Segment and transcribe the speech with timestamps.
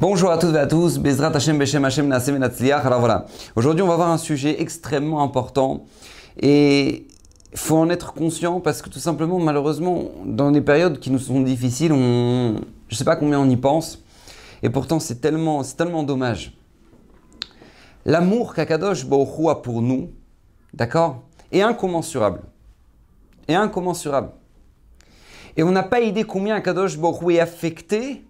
[0.00, 3.26] Bonjour à toutes et à tous, Bezrat Hashem Beshem Hashem Alors voilà,
[3.56, 5.86] aujourd'hui on va voir un sujet extrêmement important
[6.40, 7.06] et
[7.52, 11.18] il faut en être conscient parce que tout simplement, malheureusement, dans des périodes qui nous
[11.18, 12.56] sont difficiles, on,
[12.88, 14.02] je ne sais pas combien on y pense
[14.62, 16.56] et pourtant c'est tellement, tellement dommage.
[18.04, 20.10] L'amour qu'Akadosh Baruch a pour nous,
[20.72, 22.42] d'accord, est incommensurable.
[23.48, 24.30] Est incommensurable.
[25.58, 28.24] Et on n'a pas idée combien Akadosh Baruch est affecté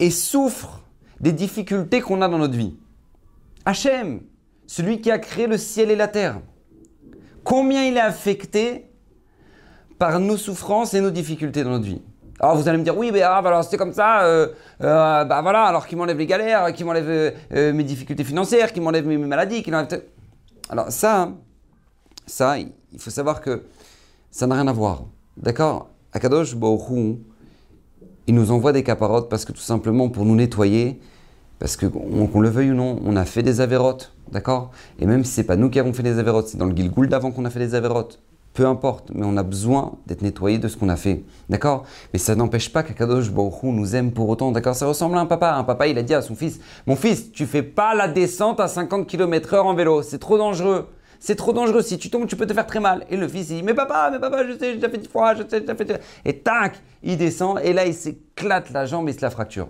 [0.00, 0.82] et souffre
[1.20, 2.74] des difficultés qu'on a dans notre vie.
[3.64, 4.22] Hachem,
[4.66, 6.40] celui qui a créé le ciel et la terre,
[7.44, 8.90] combien il est affecté
[10.00, 12.02] par nos souffrances et nos difficultés dans notre vie?
[12.40, 14.48] Alors vous allez me dire, oui, mais ah, alors c'est comme ça, euh,
[14.82, 18.82] euh, bah voilà, alors qu'il m'enlève les galères, qu'il m'enlève euh, mes difficultés financières, qu'il
[18.82, 20.02] m'enlève mes, maladies, qu'il enlève...
[20.70, 21.30] Alors ça,
[22.26, 23.62] ça, il faut savoir que
[24.32, 25.04] ça n'a rien à voir.
[25.36, 25.88] D'accord?
[26.12, 27.18] Akadosh Baruch
[28.28, 31.00] il nous envoie des caparotes parce que tout simplement pour nous nettoyer,
[31.58, 34.70] parce que qu'on le veuille ou non, on a fait des avérotes, d'accord?
[34.98, 37.08] Et même si c'est pas nous qui avons fait des avérotes, c'est dans le Gilgoul
[37.08, 38.20] d'avant qu'on a fait des avérotes,
[38.52, 41.84] peu importe, mais on a besoin d'être nettoyé de ce qu'on a fait, d'accord?
[42.12, 44.74] Mais ça n'empêche pas qu'Akadosh Baruch nous aime pour autant, d'accord?
[44.74, 45.54] Ça ressemble à un papa.
[45.54, 48.60] Un papa, il a dit à son fils, mon fils, tu fais pas la descente
[48.60, 50.86] à 50 km/h en vélo, c'est trop dangereux.
[51.20, 51.82] C'est trop dangereux.
[51.82, 53.04] Si tu tombes, tu peux te faire très mal.
[53.10, 55.08] Et le fils, il dit Mais papa, mais papa, je sais, j'ai déjà fait dix
[55.08, 56.00] fois, je sais, j'ai déjà fait.
[56.24, 57.58] Et tac, il descend.
[57.62, 59.68] Et là, il s'éclate la jambe et se la fracture.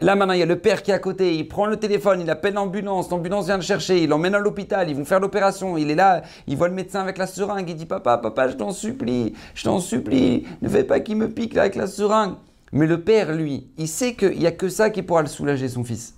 [0.00, 1.36] Là, maintenant, il y a le père qui est à côté.
[1.36, 3.08] Il prend le téléphone, il appelle l'ambulance.
[3.10, 4.02] L'ambulance vient le chercher.
[4.02, 4.90] Il l'emmène à l'hôpital.
[4.90, 5.76] Ils vont faire l'opération.
[5.76, 6.22] Il est là.
[6.48, 7.68] Il voit le médecin avec la seringue.
[7.68, 9.34] Il dit Papa, papa, je t'en supplie.
[9.54, 10.46] Je t'en supplie.
[10.60, 12.34] Ne fais pas qu'il me pique là avec la seringue.
[12.72, 15.68] Mais le père, lui, il sait qu'il n'y a que ça qui pourra le soulager,
[15.68, 16.14] son fils.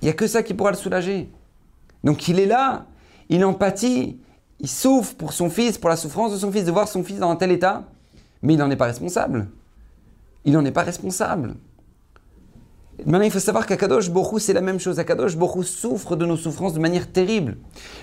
[0.00, 1.28] Il n'y a que ça qui pourra le soulager.
[2.04, 2.86] Donc il est là,
[3.30, 4.18] il empathie,
[4.58, 7.18] il souffre pour son fils, pour la souffrance de son fils, de voir son fils
[7.18, 7.84] dans un tel état,
[8.42, 9.48] mais il n'en est pas responsable.
[10.44, 11.54] Il n'en est pas responsable.
[13.06, 14.98] Maintenant, il faut savoir qu'Akadosh Borou, c'est la même chose.
[14.98, 17.56] Akadosh Borou souffre de nos souffrances de manière terrible.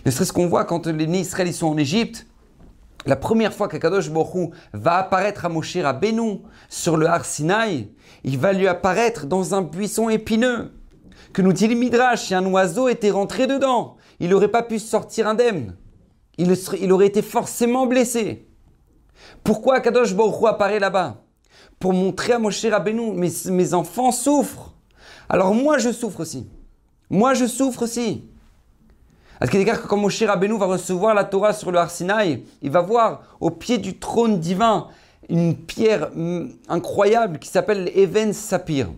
[0.06, 2.26] Ne serait-ce qu'on voit quand les Israéliens sont en Égypte,
[3.06, 7.90] la première fois qu'Akadosh Borou va apparaître à Moshe Benou sur le Har Sinaï,
[8.24, 10.72] il va lui apparaître dans un buisson épineux.
[11.32, 14.80] Que nous dit le Midrash, si un oiseau était rentré dedans, il n'aurait pas pu
[14.80, 15.76] sortir indemne.
[16.38, 18.48] Il, aurait été forcément blessé.
[19.44, 21.24] Pourquoi Kadosh Baruch apparaît là-bas?
[21.80, 24.74] Pour montrer à Moshe Rabbeinu, mes, enfants souffrent.
[25.30, 26.48] Alors moi je souffre aussi.
[27.10, 28.26] Moi je souffre aussi.
[29.42, 32.72] Est-ce qu'il est que quand Moshe Rabbeinu va recevoir la Torah sur le Arsinaï, il
[32.72, 34.88] va voir au pied du trône divin
[35.30, 38.90] une pierre mm, incroyable qui s'appelle Even Sapir.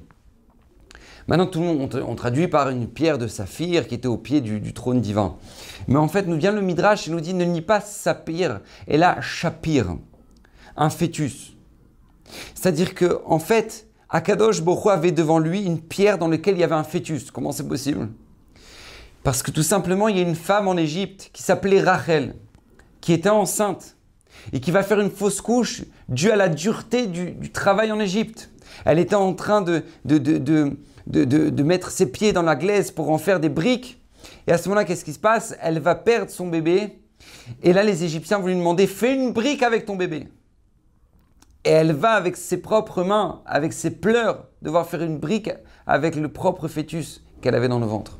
[1.29, 4.41] Maintenant, tout le monde, on, traduit par une pierre de saphir qui était au pied
[4.41, 5.35] du, trône divin.
[5.87, 8.97] Mais en fait, nous vient le Midrash et nous dit ne nie pas saphir, et
[8.97, 9.95] là, shapir,
[10.75, 11.55] un fœtus.
[12.55, 16.63] C'est-à-dire que, en fait, Akadosh Boko avait devant lui une pierre dans laquelle il y
[16.63, 17.29] avait un fœtus.
[17.29, 18.09] Comment c'est possible?
[19.21, 22.33] Parce que tout simplement, il y a une femme en Égypte qui s'appelait Rachel,
[23.01, 23.97] qui était enceinte
[24.51, 28.49] et qui va faire une fausse couche due à la dureté du, travail en Égypte.
[28.83, 29.83] Elle était en train de,
[31.63, 34.01] mettre ses pieds dans la glaise pour en faire des briques.
[34.47, 35.55] Et à ce moment-là, qu'est-ce qui se passe?
[35.61, 36.99] Elle va perdre son bébé.
[37.63, 40.27] Et là, les Égyptiens vont lui demander Fais une brique avec ton bébé.
[41.65, 45.51] Et elle va avec ses propres mains, avec ses pleurs, devoir faire une brique
[45.85, 48.17] avec le propre fœtus qu'elle avait dans le ventre.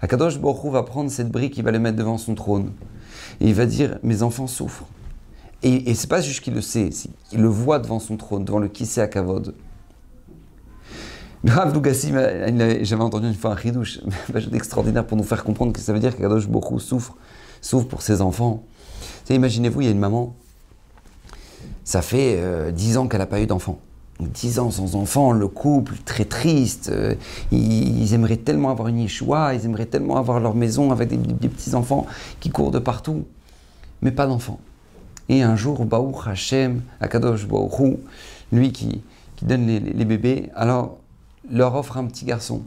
[0.00, 2.72] Akadosh Baruch va prendre cette brique, il va le mettre devant son trône.
[3.40, 4.86] Et il va dire Mes enfants souffrent.
[5.62, 6.90] Et, et c'est pas juste qu'il le sait,
[7.32, 9.54] il le voit devant son trône, devant le Kissé à Kavod.
[11.48, 12.12] Rav Dougassi,
[12.82, 14.00] j'avais entendu une fois un chidouche
[14.52, 17.14] extraordinaire pour nous faire comprendre que ça veut dire qu'Akadosh beaucoup souffre,
[17.60, 18.64] souffre pour ses enfants.
[19.30, 20.34] Imaginez-vous, il y a une maman,
[21.84, 23.78] ça fait euh, dix ans qu'elle n'a pas eu d'enfant.
[24.18, 26.90] Dix ans sans enfant, le couple très triste.
[26.92, 27.14] Euh,
[27.52, 32.06] ils, aimeraient tellement avoir une Yeshua, ils aimeraient tellement avoir leur maison avec des, petits-enfants
[32.40, 33.24] qui courent de partout,
[34.02, 34.58] mais pas d'enfants.
[35.28, 37.70] Et un jour, Baou Hashem, Akadosh Baou
[38.52, 39.02] lui qui,
[39.36, 40.98] qui donne les bébés, alors
[41.50, 42.62] leur offre un petit garçon.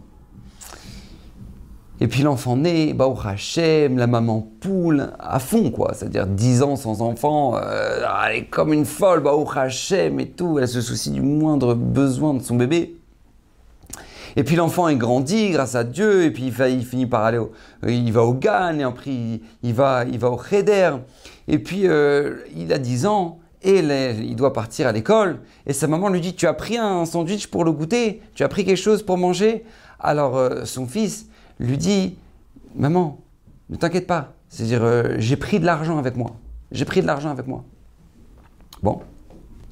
[2.01, 5.91] Et puis l'enfant naît, bah, au la maman poule à fond, quoi.
[5.93, 10.59] C'est-à-dire 10 ans sans enfant, euh, elle est comme une folle, bah, au et tout.
[10.59, 12.95] Elle se soucie du moindre besoin de son bébé.
[14.35, 17.51] Et puis l'enfant est grandi grâce à Dieu, et puis il, finit par aller au,
[17.85, 19.11] il va au Gan, et après
[19.63, 20.91] il, va, il va au Cheder.
[21.47, 25.41] Et puis euh, il a 10 ans, et il doit partir à l'école.
[25.65, 28.21] Et sa maman lui dit Tu as pris un sandwich pour le goûter?
[28.33, 29.65] Tu as pris quelque chose pour manger?
[29.99, 31.27] Alors euh, son fils
[31.59, 32.17] lui dit
[32.75, 33.19] Maman,
[33.69, 34.33] ne t'inquiète pas.
[34.47, 36.35] C'est-à-dire, euh, j'ai pris de l'argent avec moi.
[36.71, 37.63] J'ai pris de l'argent avec moi.
[38.81, 39.01] Bon,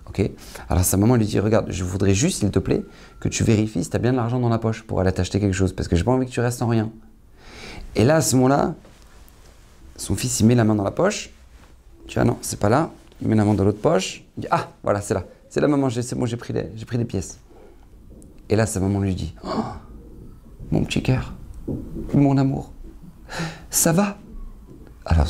[0.08, 0.30] ok.
[0.70, 2.84] Alors sa maman lui dit Regarde, je voudrais juste, s'il te plaît,
[3.20, 5.40] que tu vérifies si tu as bien de l'argent dans la poche pour aller t'acheter
[5.40, 6.92] quelque chose, parce que j'ai pas envie que tu restes sans rien.
[7.96, 8.76] Et là, à ce moment-là,
[9.96, 11.32] son fils, il met la main dans la poche.
[12.08, 12.92] Tu vois, non, c'est pas là.
[13.22, 14.24] Il met la main dans l'autre poche.
[14.38, 15.26] Il dit Ah, voilà, c'est là.
[15.50, 17.40] C'est la maman, c'est bon, j'ai pris, les, pris pièces.
[18.50, 19.50] Et là, sa maman lui dit oh,
[20.72, 21.34] Mon petit cœur,
[22.14, 22.72] mon amour,
[23.70, 24.18] ça va?
[25.06, 25.28] Alors,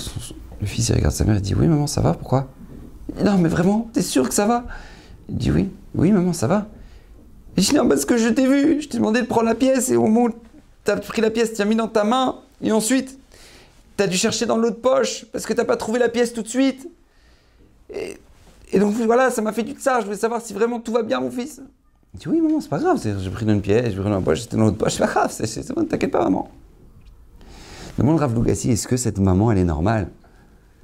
[0.60, 2.48] le fils, il regarde sa mère et dit Oui, maman, ça va, pourquoi?
[3.24, 4.66] Non, mais vraiment, t'es sûr que ça va?
[5.30, 6.68] Il dit Oui, oui, maman, ça va.
[7.56, 9.90] Il dit Non, parce que je t'ai vu, je t'ai demandé de prendre la pièce
[9.90, 10.30] et au moment où
[10.84, 13.20] t'as pris la pièce, tu as mis dans ta main et ensuite,
[13.98, 16.48] t'as dû chercher dans l'autre poche parce que t'as pas trouvé la pièce tout de
[16.48, 16.90] suite.
[17.94, 20.02] Et, donc voilà, ça m'a fait du tsar.
[20.02, 21.62] Je voulais savoir si vraiment tout va bien, mon fils.
[22.14, 23.02] Il dit Oui, maman, c'est pas grave.
[23.02, 25.00] J'ai pris dans une pièce, j'ai pris dans une poche, c'était dans l'autre poche, c'est
[25.00, 26.50] pas grave, c'est bon, t'inquiète pas, maman.
[27.98, 30.10] Demande Rav Lougassi, est-ce que cette maman, elle est normale?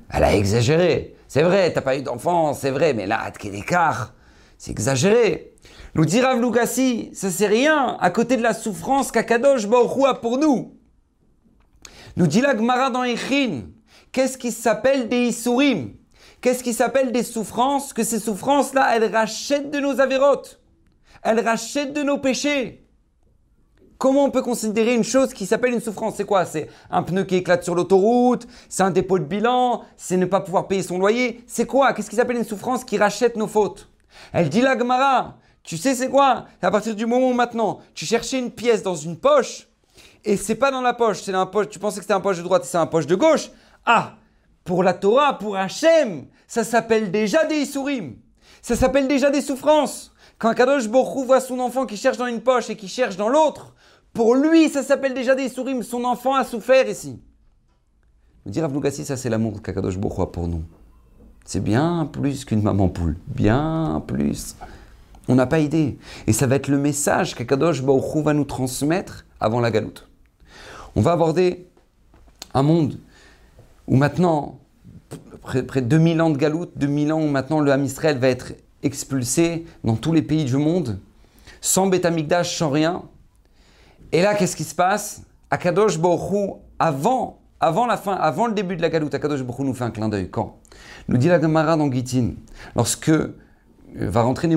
[0.10, 1.16] Elle a exagéré.
[1.28, 4.14] C'est vrai, t'as pas eu d'enfant, c'est vrai, mais là, quel écart?
[4.58, 5.54] C'est exagéré.
[5.96, 10.16] Nous dit Rav Lougassi, ça c'est rien à côté de la souffrance qu'Akadosh Baruch a
[10.16, 10.74] pour nous.
[12.16, 13.64] Nous dit la Gemara dans Echin,
[14.12, 15.92] qu'est-ce qui s'appelle des Isurim
[16.44, 17.94] Qu'est-ce qui s'appelle des souffrances?
[17.94, 20.60] Que ces souffrances-là, elles rachètent de nos avérotes.
[21.24, 22.86] Elles rachètent de nos péchés.
[23.98, 26.16] Comment on peut considérer une chose qui s'appelle une souffrance?
[26.18, 26.44] C'est quoi?
[26.44, 30.42] C'est un pneu qui éclate sur l'autoroute C'est un dépôt de bilan C'est ne pas
[30.42, 31.46] pouvoir payer son loyer.
[31.48, 31.94] C'est quoi?
[31.94, 33.90] Qu'est-ce qui s'appelle une souffrance qui rachète nos fautes?
[34.34, 36.48] Elle dit la Gemara, tu sais c'est quoi?
[36.62, 39.70] À partir du moment où maintenant tu cherchais une pièce dans une poche
[40.26, 42.20] et c'est pas dans la poche, c'est dans la poche, tu pensais que c'était un
[42.20, 43.50] poche de droite c'est un poche de gauche.
[43.86, 44.18] Ah,
[44.64, 48.16] pour la Torah, pour Hachem, ça s'appelle déjà des Isurim.
[48.62, 50.14] Ça s'appelle déjà des souffrances.
[50.38, 53.30] Quand Kadosh Borou voit son enfant qui cherche dans une poche et qui cherche dans
[53.30, 53.74] l'autre,
[54.14, 55.84] pour lui, ça s'appelle déjà des Isurim.
[55.84, 57.20] Son enfant a souffert ici.
[58.46, 60.64] Vous dire Avlougassi, ça c'est l'amour qu'Akadosh Borou a pour nous.
[61.46, 63.18] C'est bien plus qu'une maman poule.
[63.28, 64.56] Bien plus.
[65.28, 65.98] On n'a pas idée.
[66.28, 70.08] Et ça va être le message qu'Akadosh Borou va nous transmettre avant la galoute.
[70.96, 71.68] On va aborder
[72.54, 72.98] un monde
[73.88, 74.60] où maintenant,
[75.42, 78.54] près, près de 2000 ans de galoute, 2000 ans où maintenant le Ham va être
[78.82, 81.00] expulsé dans tous les pays du monde,
[81.62, 83.04] sans Betamikdash, sans rien.
[84.12, 85.24] Et là, qu'est-ce qui se passe?
[85.50, 89.74] Akadosh Borou, avant, avant la fin, avant le début de la galoute, Akadosh Borou nous
[89.74, 90.30] fait un clin d'œil.
[90.30, 90.58] Quand?
[91.08, 92.32] Nous dit la Gemara dans Gitin,
[92.76, 93.30] lorsque euh,
[93.96, 94.50] va rentrer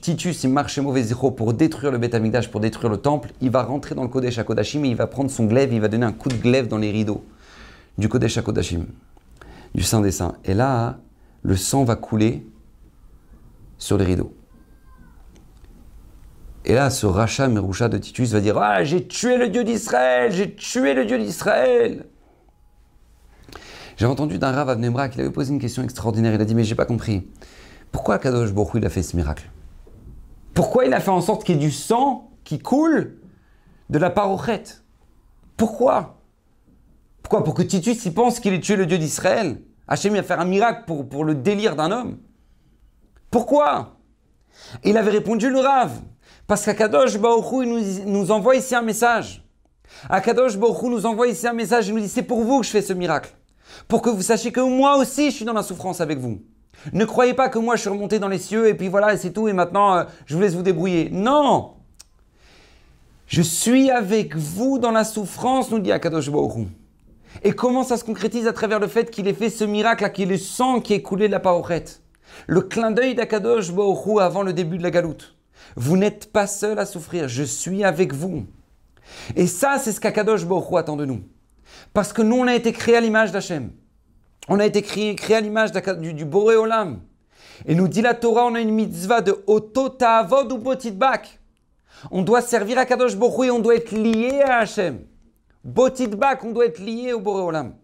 [0.00, 3.62] Titus, il marche mauvais zéro pour détruire le Beth pour détruire le temple, il va
[3.62, 6.12] rentrer dans le Kodesh HaKodashim et il va prendre son glaive, il va donner un
[6.12, 7.24] coup de glaive dans les rideaux
[8.00, 8.86] du Kodesh HaKodashim,
[9.74, 10.34] du Saint des Saints.
[10.44, 10.98] Et là,
[11.42, 12.44] le sang va couler
[13.78, 14.34] sur les rideaux.
[16.64, 20.32] Et là, ce rachat Merusha de Titus va dire Ah, j'ai tué le Dieu d'Israël,
[20.32, 22.06] j'ai tué le Dieu d'Israël.
[23.96, 26.34] J'ai entendu d'un Rav Avnemra qu'il avait posé une question extraordinaire.
[26.34, 27.28] Il a dit Mais j'ai pas compris.
[27.92, 29.50] Pourquoi Kadosh Borou il a fait ce miracle?
[30.54, 33.18] Pourquoi il a fait en sorte qu'il y ait du sang qui coule
[33.88, 34.84] de la parochette
[35.56, 36.19] Pourquoi?
[37.30, 37.44] Pourquoi?
[37.44, 40.44] Pour que Titus il pense qu'il ait tué le Dieu d'Israël Hachem a fait un
[40.44, 42.18] miracle pour, pour le délire d'un homme.
[43.30, 43.98] Pourquoi?
[44.82, 45.92] Il avait répondu le Rav.
[46.48, 49.44] Parce qu'Akadosh Baruch nous, nous envoie ici un message.
[50.08, 51.86] Akadosh Baruch nous envoie ici un message.
[51.86, 53.30] Il nous dit c'est pour vous que je fais ce miracle.
[53.86, 56.42] Pour que vous sachiez que moi aussi je suis dans la souffrance avec vous.
[56.92, 59.32] Ne croyez pas que moi je suis remonté dans les cieux et puis voilà, c'est
[59.32, 61.10] tout, et maintenant euh, je vous laisse vous débrouiller.
[61.12, 61.74] Non
[63.28, 66.66] Je suis avec vous dans la souffrance, nous dit Akadosh Baruch
[67.42, 70.30] Et comment ça se concrétise à travers le fait qu'il ait fait ce miracle, qu'il
[70.30, 72.02] ait le sang qui est coulé de la parochette
[72.46, 75.36] Le clin d'œil d'Akadosh Baruch avant le début de la galoute.
[75.76, 78.46] Vous n'êtes pas seul à souffrir, je suis avec vous.
[79.36, 81.22] Et ça, c'est ce qu'Akadosh Baruch attend de nous.
[81.92, 83.70] Parce que nous, on a été créés à l'image d'Hachem.
[84.48, 87.00] On a été créé, à l'image du, du Boré Olam.
[87.66, 91.40] Et nous dit la Torah, on a une mitzvah de Oto Ta'avod ou Botidbak.
[92.10, 95.00] On doit servir à Kadosh Borou et on doit être lié à Hachem.
[95.64, 97.74] Botidbak, on doit être lié au Boré Olam.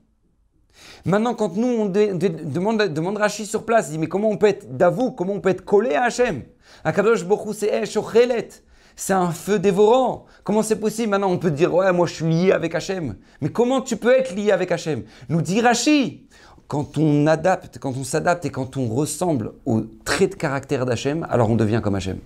[1.05, 4.49] Maintenant, quand nous, on demande, demande Rashi sur place, il dit, mais comment on peut
[4.49, 6.43] être d'avou, comment on peut être collé à Hachem?
[6.85, 7.71] Akadosh Borou, c'est
[8.99, 10.25] c'est un feu dévorant.
[10.43, 11.11] Comment c'est possible?
[11.11, 13.17] Maintenant, on peut dire, ouais, moi je suis lié avec Hachem.
[13.43, 15.05] Mais comment tu peux être lié avec Hachem?
[15.29, 16.27] Nous dit Rashi,
[16.67, 21.27] quand on adapte, quand on s'adapte et quand on ressemble aux traits de caractère d'Hachem,
[21.29, 22.19] alors on devient comme Hachem.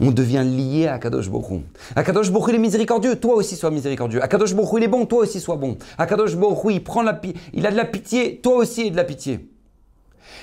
[0.00, 1.62] On devient lié à Akadosh Borou.
[1.94, 4.22] Akadosh Borou, il est miséricordieux, toi aussi sois miséricordieux.
[4.22, 5.76] Akadosh Borou, il est bon, toi aussi sois bon.
[5.98, 7.20] Akadosh Borou, il, prend la,
[7.52, 9.48] il a de la pitié, toi aussi aie de la pitié.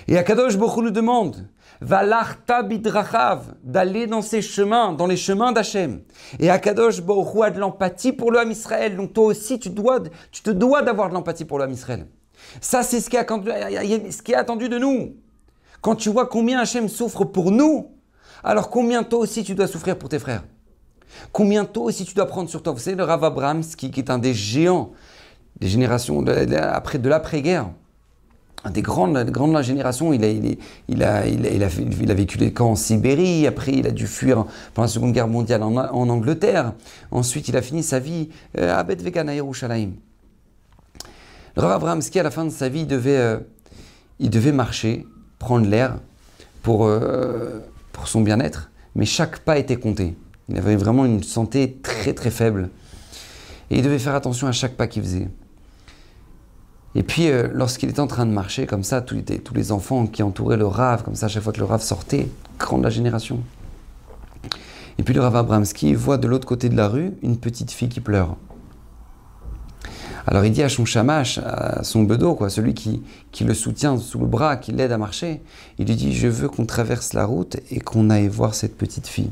[0.07, 1.47] Et Akadosh Borou nous demande,
[1.81, 6.01] Valarta bidrachav, d'aller dans ses chemins, dans les chemins d'Hachem.
[6.39, 9.99] Et Akadosh Borou a de l'empathie pour Ham Israël, donc toi aussi tu, dois,
[10.31, 12.07] tu te dois d'avoir de l'empathie pour Ham Israël.
[12.61, 13.09] Ça, c'est ce ce
[14.21, 15.15] qui est attendu de nous.
[15.81, 17.92] quand tu vois combien Hachem souffre pour nous,
[18.43, 20.43] alors combien toi aussi tu dois souffrir pour tes frères?
[21.31, 22.73] Combien toi aussi tu dois prendre sur toi?
[22.73, 24.91] Vous savez, le Rav Abramski, qui est un des géants
[25.59, 27.67] des générations de, de l'après-guerre,
[28.65, 30.23] un des grandes de la génération, il
[31.03, 35.11] a, a, vécu les camps en Sibérie, après il a dû fuir pendant la Seconde
[35.11, 36.73] Guerre mondiale en, Angleterre,
[37.11, 39.91] ensuite il a fini sa vie euh, à Bet Vegan à Yerushalayim.
[41.55, 45.05] Le Rav Abramski, à la fin de sa vie, il devait, euh, marcher,
[45.39, 45.97] prendre l'air
[46.61, 47.59] pour, euh,
[47.93, 50.15] pour son bien-être, mais chaque pas était compté.
[50.49, 52.69] Il avait vraiment une santé très très faible.
[53.71, 55.29] Et il devait faire attention à chaque pas qu'il faisait.
[56.95, 59.71] Et puis, euh, lorsqu'il était en train de marcher, comme ça, tous les, tous les
[59.71, 62.27] enfants qui entouraient le Rav, comme ça, à chaque fois que le Rav sortait,
[62.59, 63.39] grande la génération.
[64.99, 67.89] Et puis le Rav Abramski voit de l'autre côté de la rue une petite fille
[67.89, 68.35] qui pleure.
[70.25, 73.97] Alors il dit à son chamash, à son bedeau, quoi, celui qui, qui le soutient
[73.97, 75.41] sous le bras, qui l'aide à marcher,
[75.79, 79.07] il lui dit Je veux qu'on traverse la route et qu'on aille voir cette petite
[79.07, 79.31] fille.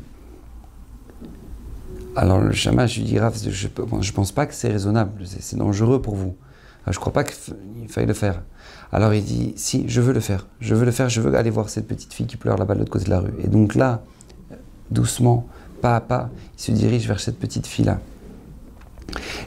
[2.14, 6.14] Alors le chamash lui dit je ne pense pas que c'est raisonnable, c'est dangereux pour
[6.14, 6.36] vous.
[6.84, 8.42] Ah, je ne crois pas qu'il faille le faire.
[8.90, 11.50] Alors il dit Si, je veux le faire, je veux le faire, je veux aller
[11.50, 13.32] voir cette petite fille qui pleure là-bas de l'autre côté de la rue.
[13.42, 14.02] Et donc là,
[14.90, 15.46] doucement,
[15.80, 18.00] pas à pas, il se dirige vers cette petite fille-là.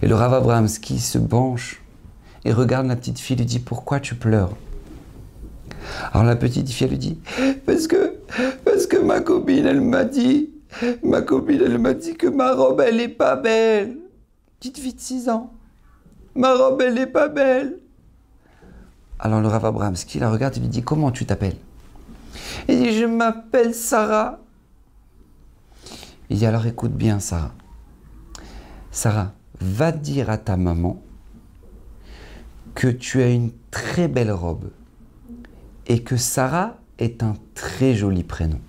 [0.01, 1.81] Et le Rav Abramski se penche
[2.43, 4.55] et regarde la petite fille et lui dit Pourquoi tu pleures?
[6.13, 7.19] Alors la petite fille, lui dit
[7.65, 8.15] Parce que,
[8.63, 10.51] parce que ma copine, elle m'a dit
[11.03, 13.97] Ma copine, elle m'a dit que ma robe, elle est pas belle.
[14.59, 15.53] Petite fille de 6 ans.
[16.35, 17.79] Ma robe, elle est pas belle.
[19.19, 21.57] Alors le Rav Abramski la regarde et lui dit Comment tu t'appelles?
[22.67, 24.39] Il dit Je m'appelle Sarah.
[26.29, 27.53] Il dit Alors écoute bien, Sarah.
[28.91, 31.01] Sarah, va dire à ta maman
[32.73, 34.69] que tu as une très belle robe
[35.87, 38.59] et que Sarah est un très joli prénom.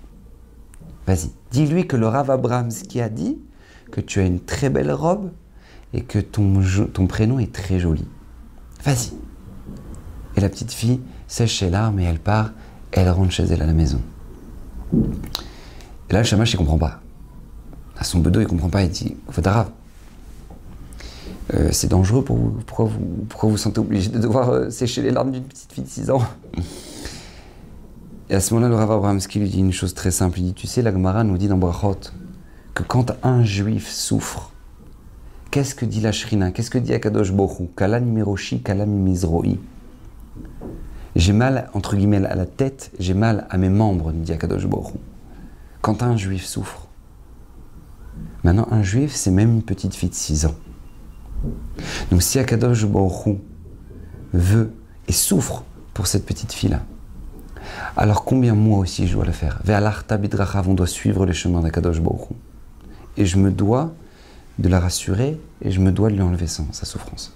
[1.05, 3.37] Vas-y, dis-lui que le Rav Abramski a dit
[3.91, 5.31] que tu as une très belle robe
[5.93, 6.61] et que ton,
[6.93, 8.05] ton prénom est très joli.
[8.83, 9.13] Vas-y.
[10.35, 12.51] Et la petite fille sèche ses larmes et elle part,
[12.91, 14.01] elle rentre chez elle à la maison.
[16.09, 17.01] Et là, le chamash, il comprend pas.
[17.97, 19.71] À son bedeau, il comprend pas, il dit Rav,
[21.53, 22.49] euh, c'est dangereux pour vous.
[22.65, 25.89] Pourquoi vous vous sentez obligé de devoir euh, sécher les larmes d'une petite fille de
[25.89, 26.21] 6 ans?
[28.29, 30.39] Et à ce moment-là, le Rav Abrahamski lui dit une chose très simple.
[30.39, 32.11] Il dit, tu sais, la Gemara nous dit dans Brachot
[32.73, 34.51] que quand un juif souffre,
[35.49, 36.51] qu'est-ce que dit la Shrina?
[36.51, 39.57] Qu'est-ce que dit Akadosh Bohu Kalan miroshi, kalam mizroi.
[41.15, 44.91] J'ai mal, entre guillemets, à la tête, j'ai mal à mes membres, dit Akadosh Bohu.
[45.81, 46.87] Quand un juif souffre.
[48.43, 50.55] Maintenant, un juif, c'est même une petite fille de 6 ans.
[52.11, 53.37] Donc si Akadosh Baruch
[54.33, 54.71] veut
[55.07, 55.63] et souffre
[55.93, 56.81] pour cette petite fille-là,
[57.95, 59.61] alors combien moi aussi je dois le faire?
[60.67, 62.29] On doit suivre les chemins d'Akadosh Baruch
[63.17, 63.93] Et je me dois
[64.59, 67.33] de la rassurer et je me dois de lui enlever sa souffrance.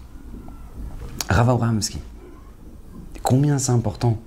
[1.29, 1.99] Rav Abrahamski.
[3.23, 4.17] Combien c'est important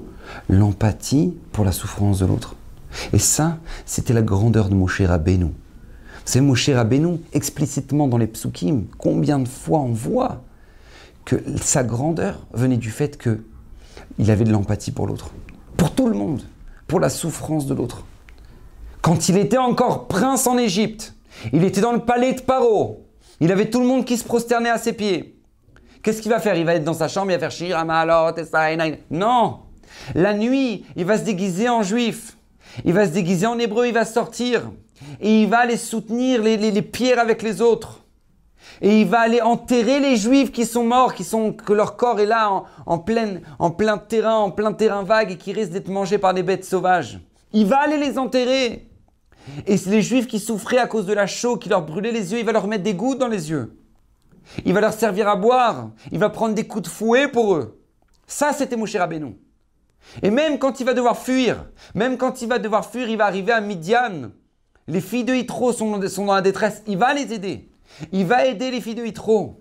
[0.49, 2.57] l'empathie pour la souffrance de l'autre.
[3.13, 5.53] Et ça, c'était la grandeur de Moshe Rabbeinu.
[6.25, 10.43] C'est Moshe Rabbeinu, explicitement dans les psukim, combien de fois on voit
[11.25, 15.31] que sa grandeur venait du fait qu'il avait de l'empathie pour l'autre
[15.77, 16.43] pour tout le monde,
[16.87, 18.05] pour la souffrance de l'autre.
[19.03, 21.15] Quand il était encore prince en Égypte,
[21.53, 23.07] il était dans le palais de Paro,
[23.41, 25.39] il avait tout le monde qui se prosternait à ses pieds.
[26.03, 26.55] Qu'est-ce qu'il va faire?
[26.55, 28.69] Il va être dans sa chambre, il va faire Shiramalot, et ça,
[29.11, 29.61] Non
[30.15, 32.37] La nuit, il va se déguiser en juif.
[32.85, 34.71] Il va se déguiser en hébreu, il va sortir.
[35.21, 38.05] Et il va aller soutenir les pierres avec les autres
[38.81, 42.21] et il va aller enterrer les juifs qui sont morts, qui sont, que leur corps
[42.21, 45.73] est là en, en, plein, en plein terrain, en plein terrain vague et qui risquent
[45.73, 47.21] d'être mangés par des bêtes sauvages.
[47.53, 48.89] Il va aller les enterrer.
[49.67, 52.39] Et les juifs qui souffraient à cause de la chaux qui leur brûlait les yeux,
[52.39, 53.79] il va leur mettre des gouttes dans les yeux.
[54.65, 55.91] Il va leur servir à boire.
[56.13, 57.81] Il va prendre des coups de fouet pour eux.
[58.27, 59.37] Ça, c'était Moshe Rabbeinu.
[60.23, 63.27] Et même quand il va devoir fuir, même quand il va devoir fuir, il va
[63.27, 64.31] arriver à Midian.
[64.87, 66.83] Les filles de Yitro sont, dans la détresse.
[66.87, 67.69] Il va les aider.
[68.13, 69.61] Il va aider les filles de Yitro.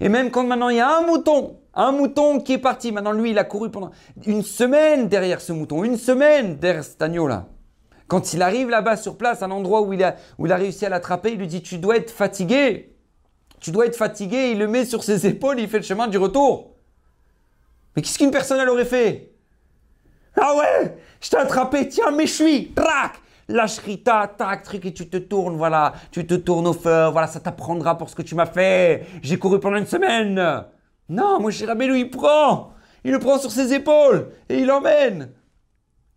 [0.00, 3.12] Et même quand maintenant il y a un mouton, un mouton qui est parti, maintenant
[3.12, 3.90] lui il a couru pendant
[4.26, 7.46] une semaine derrière ce mouton, une semaine derrière cet agneau-là.
[8.06, 10.84] Quand il arrive là-bas sur place, un endroit où il a, où il a réussi
[10.84, 12.96] à l'attraper, il lui dit Tu dois être fatigué.
[13.60, 14.50] Tu dois être fatigué.
[14.50, 16.74] Il le met sur ses épaules, il fait le chemin du retour.
[17.94, 19.32] Mais qu'est-ce qu'une personne elle aurait fait
[20.36, 23.12] Ah ouais Je t'ai attrapé, tiens, mais je suis Trac
[23.50, 27.26] la shrita, tac, truc, et tu te tournes, voilà, tu te tournes au feu, voilà,
[27.26, 29.06] ça t'apprendra pour ce que tu m'as fait.
[29.22, 30.64] J'ai couru pendant une semaine.
[31.08, 32.72] Non, mon cher Abelou, il prend,
[33.04, 35.32] il le prend sur ses épaules et il l'emmène.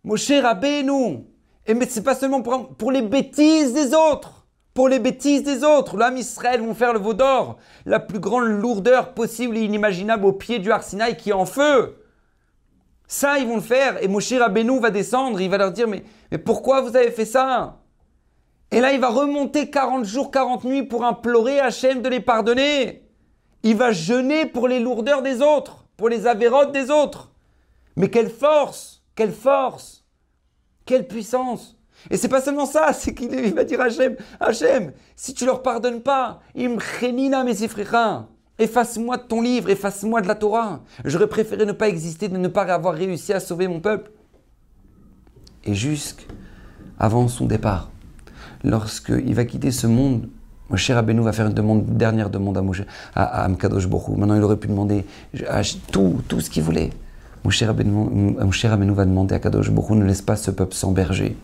[0.04, 1.24] Moshe Rabbeinu.
[1.66, 4.46] Et mais c'est pas seulement pour, pour, les bêtises des autres.
[4.74, 5.96] Pour les bêtises des autres.
[5.96, 7.56] L'âme Israël vont faire le veau d'or.
[7.86, 11.96] La plus grande lourdeur possible et inimaginable au pied du Arsinaï qui est en feu.
[13.06, 14.02] Ça, ils vont le faire.
[14.02, 15.40] Et Moshe Rabbeinu va descendre.
[15.40, 16.02] Il va leur dire Mais,
[16.38, 17.80] pourquoi vous avez fait ça?
[18.70, 23.04] Et là, il va remonter 40 jours, 40 nuits pour implorer Hachem de les pardonner.
[23.62, 27.30] Il va jeûner pour les lourdeurs des autres, pour les avérotes des autres.
[27.96, 30.04] Mais quelle force Quelle force
[30.84, 31.76] Quelle puissance
[32.10, 35.62] Et c'est pas seulement ça, c'est qu'il va dire à Hachem, Hachem, si tu leur
[35.62, 37.44] pardonnes pas, imchenina
[38.58, 40.80] efface-moi de ton livre, efface-moi de la Torah.
[41.04, 44.10] J'aurais préféré ne pas exister, de ne pas avoir réussi à sauver mon peuple.
[45.64, 47.90] Et jusqu'avant son départ,
[48.62, 50.28] lorsqu'il va quitter ce monde,
[50.70, 52.82] Moshe Rabbeinu va faire une, dernière demande à, Moshe,
[53.14, 55.04] à, Amkadosh Maintenant, il aurait pu demander
[55.92, 56.90] tout, tout ce qu'il voulait.
[57.44, 61.36] Moshe Rabbeinu, va demander à Kadosh Borou, ne laisse pas ce peuple sans berger.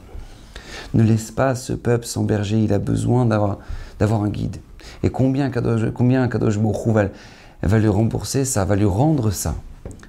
[0.95, 4.57] Ne laisse pas ce peuple sans berger, il a besoin d'avoir un guide.
[5.03, 9.55] Et combien Kadosh, combien va, lui rembourser ça, va lui rendre ça,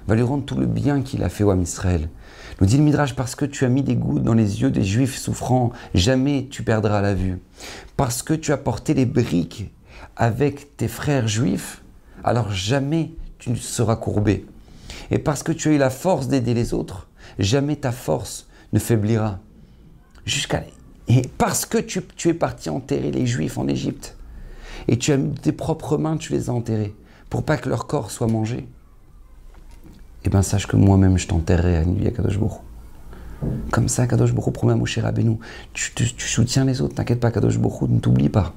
[0.06, 2.08] va lui rendre tout le bien qu'il a fait au Israël.
[2.60, 4.84] Nous dit le Midrash, parce que tu as mis des gouttes dans les yeux des
[4.84, 7.40] juifs souffrants, jamais tu perdras la vue.
[7.96, 9.72] Parce que tu as porté les briques
[10.16, 11.82] avec tes frères juifs,
[12.22, 14.46] alors jamais tu ne seras courbé.
[15.10, 17.08] Et parce que tu as eu la force d'aider les autres,
[17.38, 19.38] jamais ta force ne faiblira.
[20.24, 20.62] Jusqu'à
[21.08, 24.16] et parce que tu, es parti enterrer les Juifs en Égypte,
[24.88, 26.94] et tu as mis tes propres mains, tu les as enterrés,
[27.30, 28.66] pour pas que leur corps soit mangé,
[30.24, 32.38] eh bien sache que moi-même je t'enterrerai à nuit à Kadosh
[33.70, 35.38] Comme ça, Kadosh Borou promet à Moshe Rabbeinu,
[35.72, 38.54] tu, tu, soutiens les autres, t'inquiète pas, Kadosh Borou ne t'oublie pas.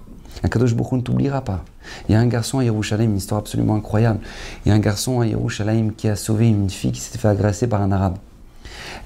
[0.50, 1.64] Kadosh Baruch ne t'oubliera pas.
[2.08, 4.20] Il y a un garçon à Yerushalayim, une histoire absolument incroyable.
[4.66, 7.28] Il y a un garçon à Yerushalayim qui a sauvé une fille qui s'était fait
[7.28, 8.18] agresser par un arabe.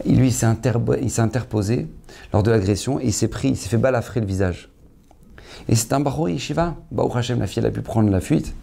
[0.06, 1.88] Et lui, il s'est interposé
[2.34, 4.70] lors de l'agression et il s'est pris, il s'est fait balafrer le visage.
[5.68, 6.76] Et c'est un Baruch Yeshiva.
[7.16, 8.54] Hashem, la fille, a pu prendre la fuite.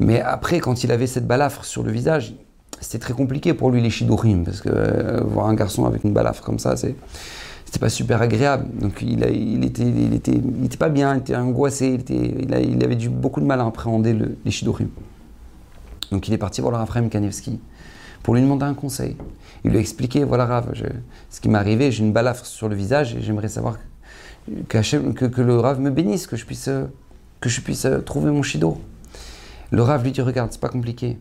[0.00, 2.34] Mais après, quand il avait cette balafre sur le visage,
[2.80, 6.12] c'était très compliqué pour lui les shidurim, parce que euh, voir un garçon avec une
[6.12, 6.94] balafre comme ça, c'est
[7.68, 8.66] c'était pas super agréable.
[8.80, 13.40] Donc il, il, était, il, était, pas bien, il était angoissé, il, avait du, beaucoup
[13.42, 14.88] de mal à appréhender le, les shidorim.
[16.10, 17.60] Donc il est parti voir le Raphaël Kanevski
[18.22, 19.16] pour lui demander un conseil.
[19.64, 20.72] Il lui a expliqué voilà Rav,
[21.28, 23.76] ce qui m'est arrivé, j'ai une balafre sur le visage et j'aimerais savoir
[24.68, 26.70] que, le Rav me bénisse, que je puisse,
[27.40, 28.80] que je puisse trouver mon shido.
[29.70, 31.18] Le Rav lui dit regarde, c'est pas compliqué.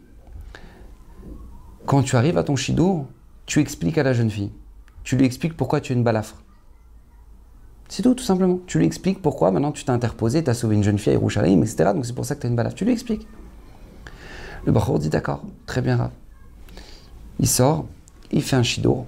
[1.85, 3.07] Quand tu arrives à ton shido,
[3.45, 4.51] tu expliques à la jeune fille
[5.07, 6.35] tu lui expliques pourquoi tu as une balafre.
[7.87, 8.59] C'est tout, tout simplement.
[8.67, 11.15] Tu lui expliques pourquoi maintenant tu t'es interposé, tu as sauvé une jeune fille à
[11.15, 11.91] Yerushalayim, etc.
[11.93, 12.75] Donc c'est pour ça que tu as une balafre.
[12.75, 13.25] Tu lui expliques.
[14.65, 16.11] Le Bachour dit d'accord, très bien, Rav.
[17.39, 17.85] Il sort,
[18.33, 19.05] il fait un shido,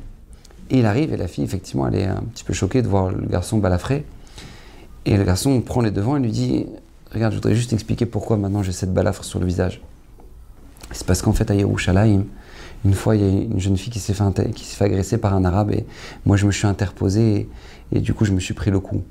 [0.70, 3.12] et il arrive, et la fille, effectivement, elle est un petit peu choquée de voir
[3.12, 4.06] le garçon balafré.
[5.06, 6.68] Et le garçon prend les devants et lui dit
[7.12, 9.82] Regarde, je voudrais juste expliquer pourquoi maintenant j'ai cette balafre sur le visage.
[10.92, 12.26] C'est parce qu'en fait, à Yerushalayim,
[12.86, 15.72] une fois, il y a une jeune fille qui s'est fait, agresser par un arabe
[15.72, 15.86] et
[16.26, 17.50] moi, je me suis interposé
[17.92, 19.04] et, du coup, je me suis pris le coup.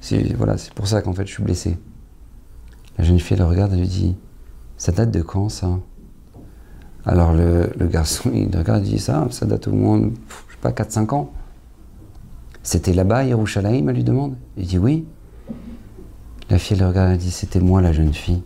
[0.00, 0.36] C'est
[0.74, 1.76] pour ça qu'en fait, je suis blessé.
[2.98, 4.14] La jeune fille, elle regarde, elle lui dit
[4.76, 5.78] Ça date de quand ça?
[7.06, 10.10] Alors le, garçon, il regarde, il dit Ça, ça date au moins,
[10.72, 11.32] pas, 4-5 ans.
[12.62, 14.36] C'était là-bas, Yerushalayim, elle lui demande.
[14.56, 15.06] Il dit Oui.
[16.50, 18.42] La fille, elle regarde, elle dit C'était moi, la jeune fille.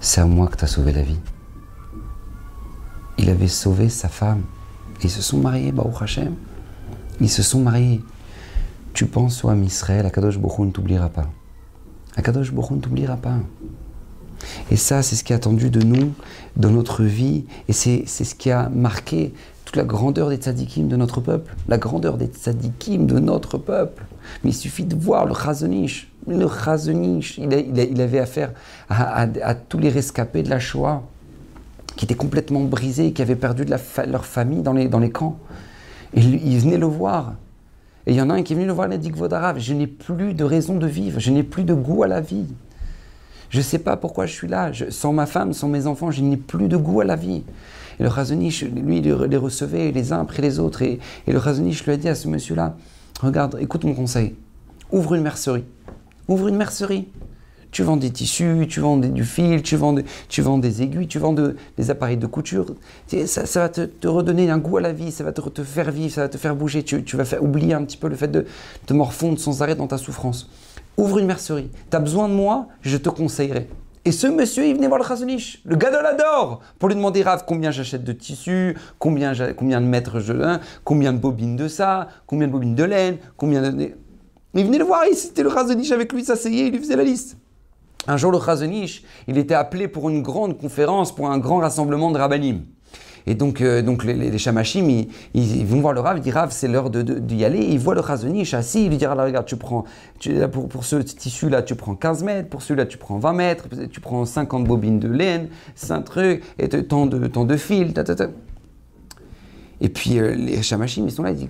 [0.00, 1.18] C'est à moi que tu as sauvé la vie
[3.22, 4.42] il avait sauvé sa femme.
[5.02, 6.34] Ils se sont mariés, Baruch Hashem.
[7.20, 8.00] Ils se sont mariés.
[8.94, 11.30] Tu penses au Am Israël, Akadosh Baruch ne t'oubliera pas.
[12.16, 13.38] Akadosh Baruch ne t'oubliera pas.
[14.70, 16.12] Et ça, c'est ce qui est attendu de nous
[16.56, 17.46] dans notre vie.
[17.68, 19.32] Et c'est ce qui a marqué
[19.76, 21.54] la grandeur des tzadikim de notre peuple.
[21.68, 24.04] La grandeur des tzadikim de notre peuple.
[24.44, 26.10] Mais il suffit de voir le chazonish.
[26.26, 28.52] Le chazonish, il, il, avait affaire
[28.88, 31.02] à, tous les rescapés de la Shoah
[31.96, 35.38] qui étaient complètement brisés, qui avaient perdu leur famille dans les, camps.
[36.14, 37.34] Et ils venaient le voir.
[38.06, 39.58] Et il y en a un qui est venu le voir, il a dit Vodarav,
[39.58, 42.46] je n'ai plus de raison de vivre, je n'ai plus de goût à la vie.
[43.50, 44.72] Je ne sais pas pourquoi je suis là.
[44.88, 47.44] sans ma femme, sans mes enfants, je n'ai plus de goût à la vie.
[47.98, 50.82] Et le Razonich, lui, les recevait les uns après les autres.
[50.82, 52.76] Et, et le Razonich lui a dit à ce monsieur-là
[53.20, 54.34] Regarde, écoute mon conseil.
[54.90, 55.64] Ouvre une mercerie.
[56.28, 57.08] Ouvre une mercerie.
[57.70, 59.94] Tu vends des tissus, tu vends du fil, tu vends,
[60.28, 62.66] tu vends des aiguilles, tu vends des appareils de couture.
[63.26, 65.90] Ça, ça va te, redonner un goût à la vie, ça va te, te faire
[65.90, 66.82] vivre, ça va te faire bouger.
[66.82, 68.44] Tu, vas faire oublier un petit peu le fait de
[68.84, 70.50] te morfondre sans arrêt dans ta souffrance.
[70.98, 71.70] Ouvre une mercerie.
[71.90, 73.68] Tu as besoin de moi, je te conseillerai.
[74.04, 77.44] Et ce monsieur, il venait voir le Chazonish, le gadol adore, pour lui demander Rav,
[77.46, 82.48] combien j'achète de tissu, combien, de mètres je hein, combien de bobines de ça, combien
[82.48, 83.92] de bobines de laine, combien de.
[84.54, 87.36] Il venait le voir, c'était le Chazonish avec lui, s'asseyait, il lui faisait la liste.
[88.08, 92.10] Un jour, le Chazonish, il était appelé pour une grande conférence, pour un grand rassemblement
[92.10, 92.62] de rabbinim.
[93.26, 94.30] Et donc, euh, donc les, les,
[95.34, 97.60] ils, vont voir le Rav, ils disent Rav, c'est l'heure d'y aller.
[97.60, 99.84] Ils voient le Chazonish assis, ils lui ah, regarde, tu prends,
[100.70, 104.24] pour, ce tissu-là, tu prends 15 mètres, pour celui-là, tu prends 20 mètres, tu prends
[104.24, 108.02] 50 bobines de laine, 5 trucs, et tant de, tant fils, ta.
[109.80, 111.48] Et puis euh, les chamachim, ils sont là, ils disent.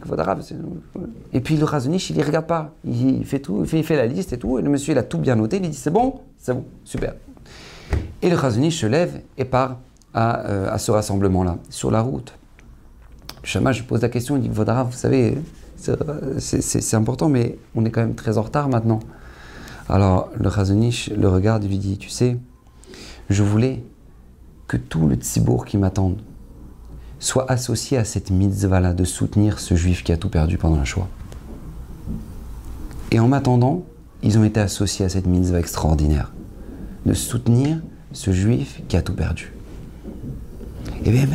[1.35, 2.73] Et puis le Chazonish, il ne regarde pas.
[2.83, 4.59] Il fait tout, il fait, il la liste et tout.
[4.59, 5.57] Et le monsieur, il a tout bien noté.
[5.57, 7.15] Il dit c'est bon, c'est bon, super.
[8.23, 9.79] Et le Chazonish se lève et part
[10.15, 12.35] euh, à, ce rassemblement-là, sur la route.
[13.55, 15.39] Le je pose la question, il dit Vaudra, vous savez,
[16.39, 19.01] c'est important, mais on est quand même très en retard maintenant.
[19.89, 22.37] Alors le Razonich le regarde et lui dit Tu sais,
[23.31, 23.83] je voulais
[24.69, 26.15] que tout le tzibour qui m'attend
[27.19, 30.85] soit associé à cette mitzvah-là de soutenir ce juif qui a tout perdu pendant la
[30.85, 31.09] Shoah.
[33.11, 33.85] Et en m'attendant,
[34.23, 36.33] ils ont été associés à cette mitzvah extraordinaire
[37.07, 37.81] de soutenir
[38.13, 39.53] ce juif qui a tout perdu.
[41.05, 41.27] Et bien,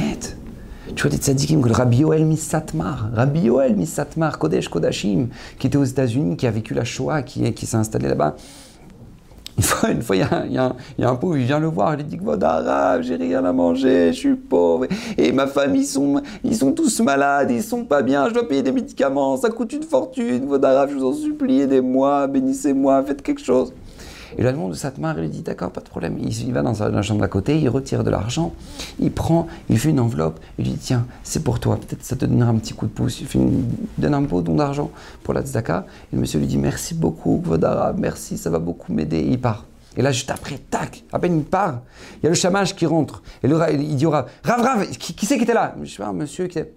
[0.95, 5.27] tu vois des tzadikim comme Rabbi Yoel Misatmar, Rabbi Yoel Misatmar, Kodesh Kodashim,
[5.59, 8.37] qui était aux États-Unis, qui a vécu la Shoah, qui, s'est installé là-bas.
[9.91, 10.19] Une fois, il
[10.53, 13.51] y, a, un pauvre, il vient le voir, il lui dit Vodara, j'ai rien à
[13.51, 14.85] manger, je suis pauvre,
[15.17, 15.85] et ma famille,
[16.43, 19.73] ils sont, tous malades, ils sont pas bien, je dois payer des médicaments, ça coûte
[19.73, 23.73] une fortune, Vodara, je vous en supplie, aidez-moi, bénissez-moi, faites quelque chose.
[24.37, 26.17] Et le de Satmar lui dit D'accord, pas de problème.
[26.19, 28.53] Il, va dans la chambre à côté, il retire de l'argent,
[28.99, 32.15] il prend, il fait une enveloppe, il lui dit Tiens, c'est pour toi, peut-être ça
[32.15, 33.19] te donnera un petit coup de pouce.
[33.19, 33.39] Il fait
[33.97, 34.91] donne un beau don d'argent
[35.23, 35.85] pour la tzedaka.
[36.11, 39.25] Et le monsieur lui dit Merci beaucoup, Vodara, merci, ça va beaucoup m'aider.
[39.27, 39.65] il part.
[39.95, 41.81] Et là, juste après, tac, à peine il part,
[42.21, 43.23] il y a le chamage qui rentre.
[43.43, 45.73] Et il dit au Rav Rav, Rav, qui, qui c'est qui était là?
[45.81, 46.71] Je pas, un monsieur qui était.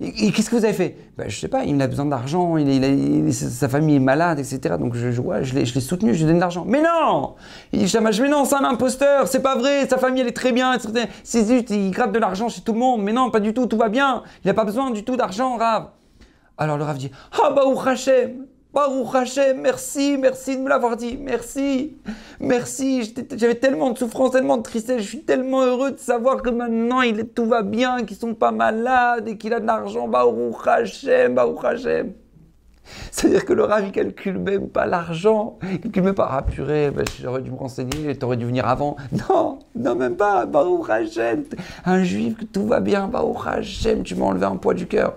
[0.00, 0.96] Et, qu'est-ce que vous avez fait?
[1.16, 4.76] Ben, Je sais pas, il a besoin d'argent, il, sa famille est malade, etc.
[4.78, 6.64] Donc je, je, je l'ai soutenu, je lui donne de l'argent.
[6.66, 7.36] Mais non
[7.72, 10.52] Il dit mais non, c'est un imposteur, c'est pas vrai, sa famille elle est très
[10.52, 10.76] bien,
[11.24, 13.02] c'est juste, il gratte de l'argent chez tout le monde.
[13.02, 15.56] Mais non, pas du tout, tout va bien, il n'a pas besoin du tout d'argent,
[15.56, 15.88] Rav.
[16.58, 17.10] Alors le Rav dit,
[17.42, 21.96] ah bah ou Hachem Baruch Hashem, merci, merci de me l'avoir dit, merci,
[22.38, 23.14] merci.
[23.34, 27.00] J'avais tellement de souffrance, tellement de tristesse, je suis tellement heureux de savoir que maintenant
[27.00, 30.08] il tout va bien, qu'ils sont pas malades et qu'il a de l'argent.
[30.08, 31.58] Baruch Hashem, Baruch.
[33.10, 35.58] C'est-à-dire que le Rav, il calcule même pas l'argent.
[35.62, 38.96] Il calcule même pas, ah purée, ben, j'aurais dû me renseigner, t'aurais dû venir avant.
[39.30, 41.44] Non, non, même pas, Baruch Hashem.
[41.86, 45.14] Un juif, que tout va bien, Baruch Hashem, tu m'as enlevé un poids du cœur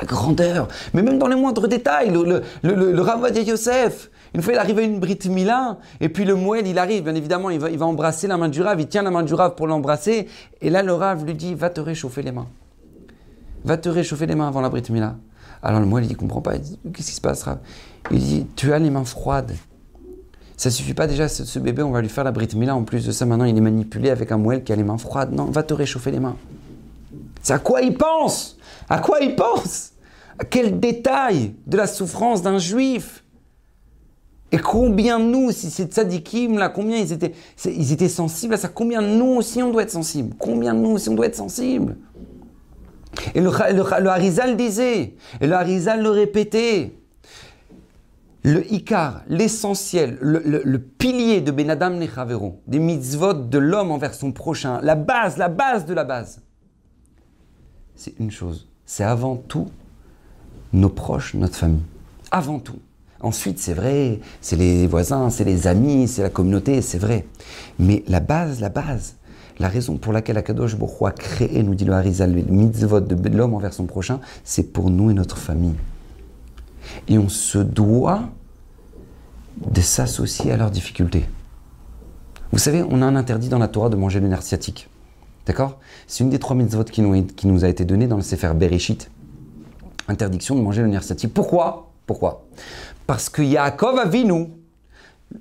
[0.00, 2.10] la grandeur, mais même dans les moindres détails.
[2.10, 2.24] Le,
[2.62, 6.34] le, le, le Yosef, une fois il arrive à une Brit Mila, et puis le
[6.34, 8.88] Moued il arrive, bien évidemment, il va, il va embrasser la main du Rav, il
[8.88, 10.28] tient la main du Rav pour l'embrasser,
[10.60, 12.48] et là le Rav lui dit Va te réchauffer les mains.
[13.64, 15.16] Va te réchauffer les mains avant la Brit Mila.
[15.62, 17.58] Alors le Moued il comprend pas, Qu'est-ce qui se passe, Rav?
[18.10, 19.52] Il dit Tu as les mains froides.
[20.56, 22.76] Ça suffit pas déjà, ce, bébé, on va lui faire la Brit Mila.
[22.76, 24.98] En plus de ça, maintenant, il est manipulé avec un Moued qui a les mains
[24.98, 25.32] froides.
[25.32, 26.36] Non, va te réchauffer les mains.
[27.44, 28.56] C'est à quoi il pense?
[28.88, 29.92] À quoi il pense?
[30.38, 33.22] À quel détail de la souffrance d'un juif?
[34.50, 37.32] Et combien nous, si c'est tzadikim là, combien ils étaient,
[37.66, 38.68] ils étaient sensibles à ça?
[38.68, 41.98] Combien nous aussi on doit être sensible Combien nous aussi on doit être sensible
[43.34, 43.50] Et le,
[44.08, 46.94] Harizal disait, et le Harizal le répétait,
[48.42, 54.32] le Icar, l'essentiel, le, le, pilier de Benadam Nechavero, des mitzvot de l'homme envers son
[54.32, 56.43] prochain, la base, la base de la base,
[57.96, 58.66] c'est une chose.
[58.86, 59.68] C'est avant tout
[60.72, 61.82] nos proches, notre famille.
[62.30, 62.78] Avant tout.
[63.20, 67.26] Ensuite, c'est vrai, c'est les voisins, c'est les amis, c'est la communauté, c'est vrai.
[67.78, 69.14] Mais la base, la base,
[69.58, 73.28] la raison pour laquelle Akadosh Baruch a créé, nous dit le Harizal, le mitzvot de
[73.36, 75.76] l'homme envers son prochain, c'est pour nous et notre famille.
[77.08, 78.28] Et on se doit
[79.56, 81.24] de s'associer à leurs difficultés.
[82.52, 84.88] Vous savez, on a un interdit dans la Torah de manger le nerf sciatique.
[85.46, 85.78] D'accord?
[86.06, 88.52] C'est une des trois mitzvot qui nous, qui nous a été donnée dans le Sefer
[88.54, 89.10] Bereshit.
[90.08, 91.28] Interdiction de manger le nersati.
[91.28, 91.90] Pourquoi?
[92.06, 92.44] Pourquoi?
[93.06, 94.48] Parce que Yaakov Avinu,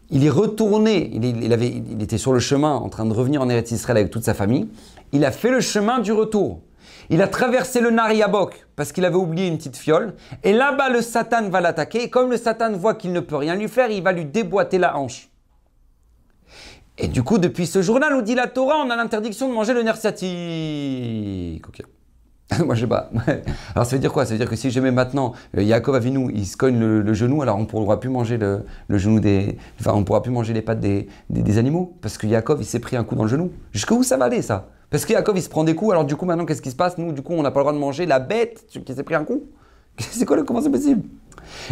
[0.09, 3.71] il est retourné, il, il était sur le chemin en train de revenir en Eretz
[3.71, 4.67] Israël avec toute sa famille.
[5.11, 6.61] Il a fait le chemin du retour.
[7.09, 10.13] Il a traversé le Nariabok parce qu'il avait oublié une petite fiole.
[10.43, 12.03] Et là-bas, le Satan va l'attaquer.
[12.03, 14.77] Et comme le Satan voit qu'il ne peut rien lui faire, il va lui déboîter
[14.77, 15.29] la hanche.
[16.97, 19.73] Et du coup, depuis ce jour-là, nous dit la Torah, on a l'interdiction de manger
[19.73, 21.63] le nerf sciatique.
[22.65, 23.09] Moi, je sais pas.
[23.75, 24.25] Alors, ça veut dire quoi?
[24.25, 27.41] Ça veut dire que si jamais maintenant euh, Yaakov Avinu, il se cogne le, genou,
[27.41, 29.57] alors on ne pourra plus manger le, genou des.
[29.79, 31.07] Enfin, on pourra plus manger les pattes des,
[31.57, 31.97] animaux.
[32.01, 33.51] Parce que Yaakov, il s'est pris un coup dans le genou.
[33.71, 34.69] Jusqu'où ça va aller, ça?
[34.89, 36.75] Parce que Yaakov, il se prend des coups, alors du coup, maintenant, qu'est-ce qui se
[36.75, 36.97] passe?
[36.97, 39.15] Nous, du coup, on n'a pas le droit de manger la bête qui s'est pris
[39.15, 39.45] un coup
[39.97, 41.03] C'est quoi Comment c'est possible?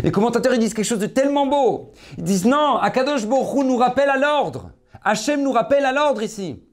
[0.03, 1.91] Les commentateurs, ils disent quelque chose de tellement beau.
[2.17, 4.71] Ils disent non, Akadosh Borou nous rappelle à l'ordre.
[5.03, 6.63] Hachem nous rappelle à l'ordre ici.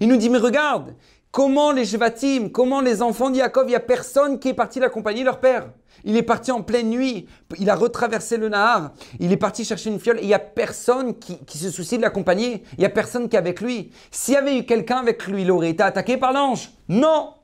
[0.00, 0.94] Il nous dit, mais regarde,
[1.36, 5.22] Comment les Shvatim, comment les enfants d'Yaakov, il n'y a personne qui est parti l'accompagner
[5.22, 5.70] leur père.
[6.02, 9.90] Il est parti en pleine nuit, il a retraversé le Nahar, il est parti chercher
[9.90, 12.62] une fiole il n'y a personne qui, se soucie de l'accompagner.
[12.78, 13.92] Il n'y a personne qui est avec lui.
[14.10, 16.70] S'il y avait eu quelqu'un avec lui, il aurait été attaqué par l'ange.
[16.88, 17.34] Non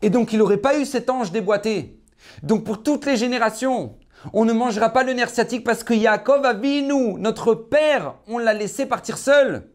[0.00, 2.00] Et donc il n'aurait pas eu cet ange déboîté.
[2.42, 3.98] Donc pour toutes les générations,
[4.32, 8.14] on ne mangera pas le nerf sciatique parce que Yaakov a vu nous, notre père,
[8.26, 9.68] on l'a laissé partir seul.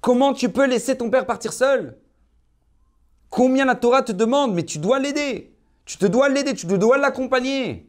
[0.00, 1.98] Comment tu peux laisser ton père partir seul?
[3.30, 5.52] Combien la Torah te demande, mais tu dois l'aider.
[5.84, 7.88] Tu te dois l'aider, tu te dois l'accompagner.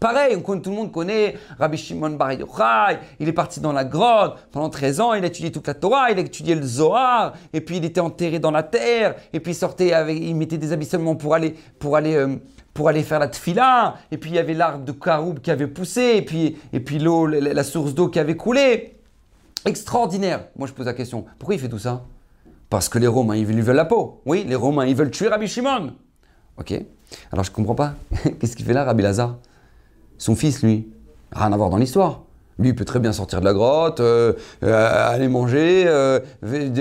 [0.00, 4.38] Pareil, tout le monde connaît Rabbi Shimon Bar Yochai, il est parti dans la grotte.
[4.52, 7.60] Pendant 13 ans, il a étudié toute la Torah, il a étudié le Zohar, et
[7.60, 10.72] puis il était enterré dans la terre, et puis il sortait avec, il mettait des
[10.72, 12.36] habits seulement pour aller, pour aller, euh,
[12.78, 15.66] pour aller faire la tfila, et puis il y avait l'arbre de Karoub qui avait
[15.66, 18.94] poussé, et puis, et puis l'eau, la source d'eau qui avait coulé.
[19.64, 20.44] Extraordinaire.
[20.56, 22.04] Moi, je pose la question, pourquoi il fait tout ça?
[22.70, 24.22] Parce que les Romains, ils veulent la peau.
[24.26, 25.94] Oui, les Romains, ils veulent tuer Rabbi Shimon.
[26.56, 26.80] Ok.
[27.32, 27.94] Alors, je comprends pas.
[28.38, 29.38] Qu'est-ce qu'il fait là, Rabbi Lazare?
[30.16, 30.86] Son fils, lui.
[31.32, 32.20] Rien à voir dans l'histoire.
[32.60, 36.20] Lui, il peut très bien sortir de la grotte, euh, euh, aller manger, euh,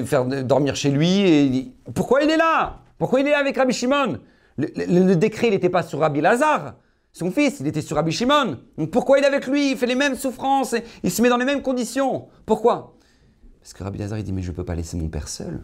[0.06, 1.22] faire dormir chez lui.
[1.22, 1.72] Et...
[1.96, 2.82] Pourquoi il est là?
[3.00, 4.20] Pourquoi il est là avec Rabbi Shimon?
[4.58, 6.76] Le, décret, n'était pas sur Rabbi Lazare.
[7.14, 8.58] Son fils, il était sur Rabbi Shimon.
[8.92, 9.72] Pourquoi il est avec lui?
[9.72, 12.28] Il fait les mêmes souffrances, il se met dans les mêmes conditions.
[12.46, 12.96] Pourquoi?
[13.62, 15.64] Parce que Rabbi Lazare, il dit Mais je ne peux pas laisser mon père seul.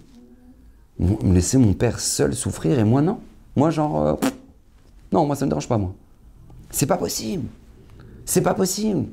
[1.00, 3.20] Me laisser mon père seul souffrir et moi non.
[3.56, 4.14] Moi, genre, euh,
[5.12, 5.94] non, moi ça ne me dérange pas, moi.
[6.70, 7.48] C'est pas possible.
[8.26, 9.08] C'est pas possible.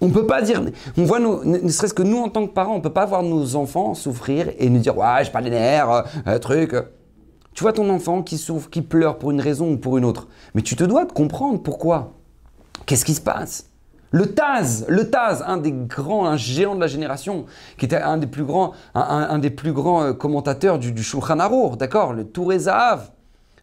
[0.00, 0.62] On ne peut pas dire,
[0.96, 3.22] on voit, ne serait-ce que nous en tant que parents, on ne peut pas voir
[3.22, 6.74] nos enfants souffrir et nous dire, ouais, j'ai pas les nerfs, euh, truc.
[7.54, 10.28] Tu vois ton enfant qui souffre, qui pleure pour une raison ou pour une autre.
[10.54, 12.12] Mais tu te dois de comprendre pourquoi.
[12.86, 13.66] Qu'est-ce qui se passe?
[14.10, 17.46] Le Taz, le Taz, un des grands, un géant de la génération,
[17.78, 21.02] qui était un des plus grands, euh, commentateurs du, du
[21.78, 23.10] d'accord, le Touré Zahav,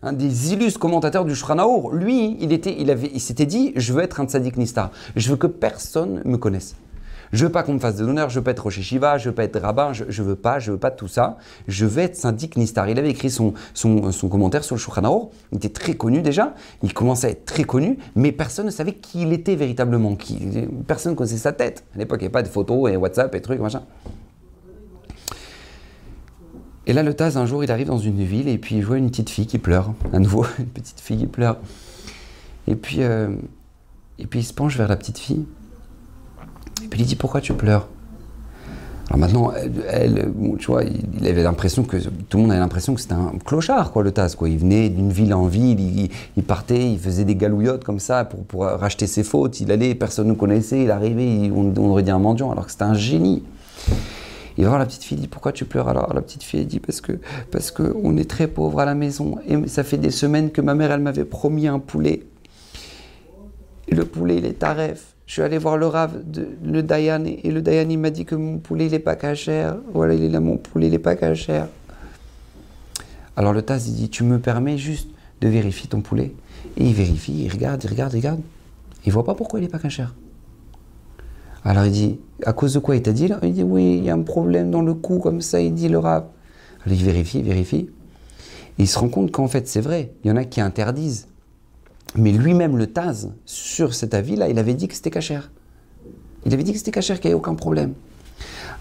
[0.01, 1.91] un des illustres commentateurs du Shulchan.
[1.91, 5.47] Lui, il était, il s'était dit, je veux être un tzaddik nista, je veux que
[5.47, 6.75] personne me connaisse.
[7.31, 9.29] Je veux pas qu'on me fasse de l'honneur, je veux pas être Rocher Shiva, je
[9.29, 11.37] veux pas être rabbin, je, je veux pas, je veux pas tout ça.
[11.67, 12.89] Je veux être syndic Nistar.
[12.89, 16.53] Il avait écrit son, son, son commentaire sur le Shulchan Il était très connu déjà.
[16.83, 20.15] Il commençait à être très connu, mais personne ne savait qui il était véritablement.
[20.15, 20.39] Qui,
[20.87, 21.85] personne ne connaissait sa tête.
[21.95, 23.83] À l'époque, il n'y avait pas de photos et WhatsApp et trucs, machin.
[26.87, 28.97] Et là, le Taz, un jour, il arrive dans une ville et puis il voit
[28.97, 29.93] une petite fille qui pleure.
[30.11, 31.59] À nouveau, une petite fille qui pleure.
[32.67, 33.29] Et puis, euh,
[34.17, 35.45] et puis il se penche vers la petite fille.
[36.89, 37.87] Puis il dit Pourquoi tu pleures
[39.09, 39.51] alors maintenant,
[39.89, 43.33] elle, tu vois, il avait l'impression que tout le monde avait l'impression que c'était un
[43.43, 44.35] clochard, quoi, le Taz.
[44.35, 44.49] Quoi.
[44.49, 48.43] Il venait d'une ville en ville, il, partait, il faisait des galouillottes comme ça pour,
[48.43, 49.61] pour racheter ses fautes.
[49.61, 52.83] Il allait, personne ne connaissait, il arrivait, on, aurait dit un mendiant, alors que c'était
[52.83, 53.41] un génie.
[54.59, 56.13] Il va voir la petite fille, il dit pourquoi tu pleures alors?
[56.13, 57.13] La petite fille dit parce que
[57.49, 60.59] parce que on est très pauvre à la maison et ça fait des semaines que
[60.59, 62.23] ma mère elle m'avait promis un poulet.
[63.87, 65.08] Et le poulet il est taref.
[65.29, 68.25] Je suis allé voir le Rav, de, le Dayan, et le Dayan il m'a dit
[68.25, 69.77] que mon poulet il n'est pas cachère.
[69.93, 71.67] Voilà, il est là, mon poulet n'est pas cachère.
[73.37, 75.07] Alors le Taz il dit Tu me permets juste
[75.41, 76.33] de vérifier ton poulet?
[76.77, 78.41] Et il vérifie, il regarde, il regarde, il regarde.
[79.05, 80.15] Il voit pas pourquoi il n'est pas cachère.
[81.63, 83.37] Alors il dit À cause de quoi il t'a dit là?
[83.43, 85.89] Il dit Oui, il y a un problème dans le cou, comme ça, il dit
[85.89, 86.25] le Rav.
[86.83, 87.87] Alors il vérifie, il vérifie.
[88.79, 90.11] Il se rend compte qu'en fait c'est vrai.
[90.23, 91.27] Il y en a qui interdisent
[92.15, 95.51] mais lui-même, le Taz, sur cet avis-là, il avait dit que c'était cachère.
[96.45, 97.93] Il avait dit que c'était cachère, qu'il n'y avait aucun problème.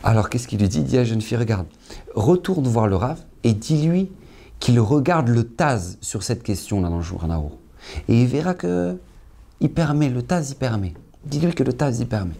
[0.05, 0.79] Alors qu'est-ce qu'il lui dit?
[0.79, 1.67] Il dit à la jeune fille, regarde,
[2.14, 4.11] retourne voir le Rav et dis-lui
[4.61, 7.25] qu'il regarde le Taz sur cette question-là dans le jour
[8.09, 8.97] Et il verra que
[9.61, 10.95] il permet, le Taz il permet.
[11.25, 12.35] Dis-lui que le Taz il permet.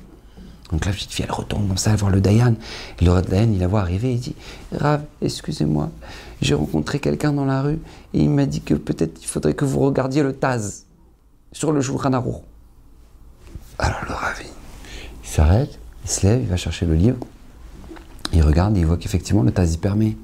[0.73, 2.55] Donc la petite fille, elle retourne comme ça voir le Dayan.
[3.01, 4.35] Et le Dayan, il la voit arriver, il dit
[4.73, 5.91] Rav, excusez-moi,
[6.43, 7.79] j'ai rencontré quelqu'un dans la rue
[8.15, 10.85] et il m'a dit que peut-être il faudrait que vous regardiez le Taz
[11.53, 12.23] sur le Shulchan Alors
[13.79, 17.19] le Rav, il s'arrête, il se lève, il va chercher le livre,
[18.33, 20.17] il regarde, il voit qu'effectivement le Taz y permet.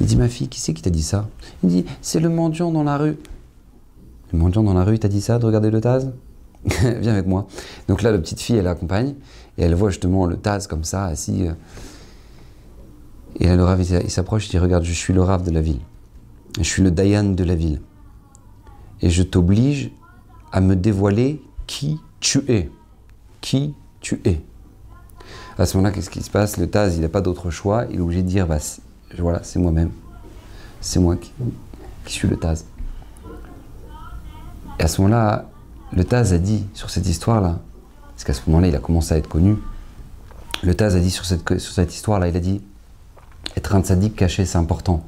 [0.00, 1.28] Il dit Ma fille, qui c'est qui t'a dit ça?
[1.62, 3.18] Il dit C'est le mendiant dans la rue.
[4.32, 6.10] Le mendiant dans la rue, il t'a dit ça de regarder le Taz?
[6.64, 7.46] Viens avec moi.
[7.88, 9.14] Donc là, la petite fille, elle l'accompagne.
[9.60, 11.46] Et elle voit justement le Taz comme ça, assis.
[11.46, 11.52] Euh.
[13.38, 15.80] Et le Rav, il s'approche, il dit Regarde, je suis le Rav de la ville.
[16.56, 17.80] Je suis le Dayan de la ville.
[19.02, 19.92] Et je t'oblige
[20.50, 22.70] à me dévoiler qui tu es.
[23.42, 24.40] Qui tu es.
[25.58, 26.56] À ce moment-là, qu'est-ce qui se passe?
[26.56, 27.84] Le Taz, il n'a pas d'autre choix.
[27.90, 28.58] Il est obligé de dire bah,
[29.18, 29.90] voilà, c'est moi-même.
[30.80, 31.32] C'est moi qui,
[32.06, 32.64] suis le Taz.
[34.78, 35.50] Et à ce moment-là,
[35.92, 37.60] le Taz a dit sur cette histoire-là,
[38.20, 39.56] parce qu'à ce moment-là, il a commencé à être connu,
[40.62, 42.60] le Taz a dit sur cette, histoire-là, il a dit
[43.56, 45.06] être un tzaddik caché, c'est important.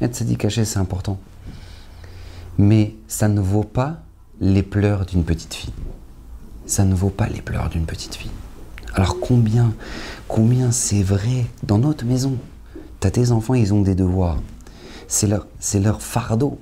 [0.00, 1.18] Être tzaddik caché, c'est important.
[2.56, 3.96] Mais ça ne vaut pas
[4.40, 5.72] les pleurs d'une petite fille.
[6.64, 8.30] Ça ne vaut pas les pleurs d'une petite fille.
[8.94, 9.74] Alors combien,
[10.28, 12.36] combien c'est vrai dans notre maison?
[13.00, 14.38] T'as tes enfants, ils ont des devoirs.
[15.08, 16.60] C'est leur, c'est leur fardeau.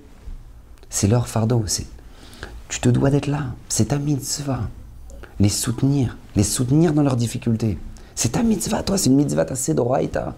[0.89, 1.65] C'est leur fardeau.
[1.67, 1.87] C'est,
[2.71, 3.49] tu te dois d'être là.
[3.69, 4.71] C'est ta mitzvah.
[5.39, 6.17] Les soutenir.
[6.35, 7.79] Les soutenir dans leurs difficultés.
[8.15, 8.97] C'est ta mitzvah, toi.
[8.97, 10.35] C'est une mitzvah, ta sedoraita.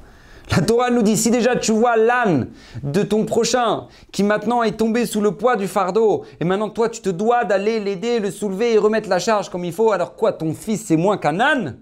[0.51, 2.49] La Torah nous dit, si déjà tu vois l'âne
[2.83, 6.89] de ton prochain qui maintenant est tombé sous le poids du fardeau, et maintenant toi
[6.89, 10.15] tu te dois d'aller l'aider, le soulever et remettre la charge comme il faut, alors
[10.17, 11.77] quoi, ton fils c'est moins qu'un âne?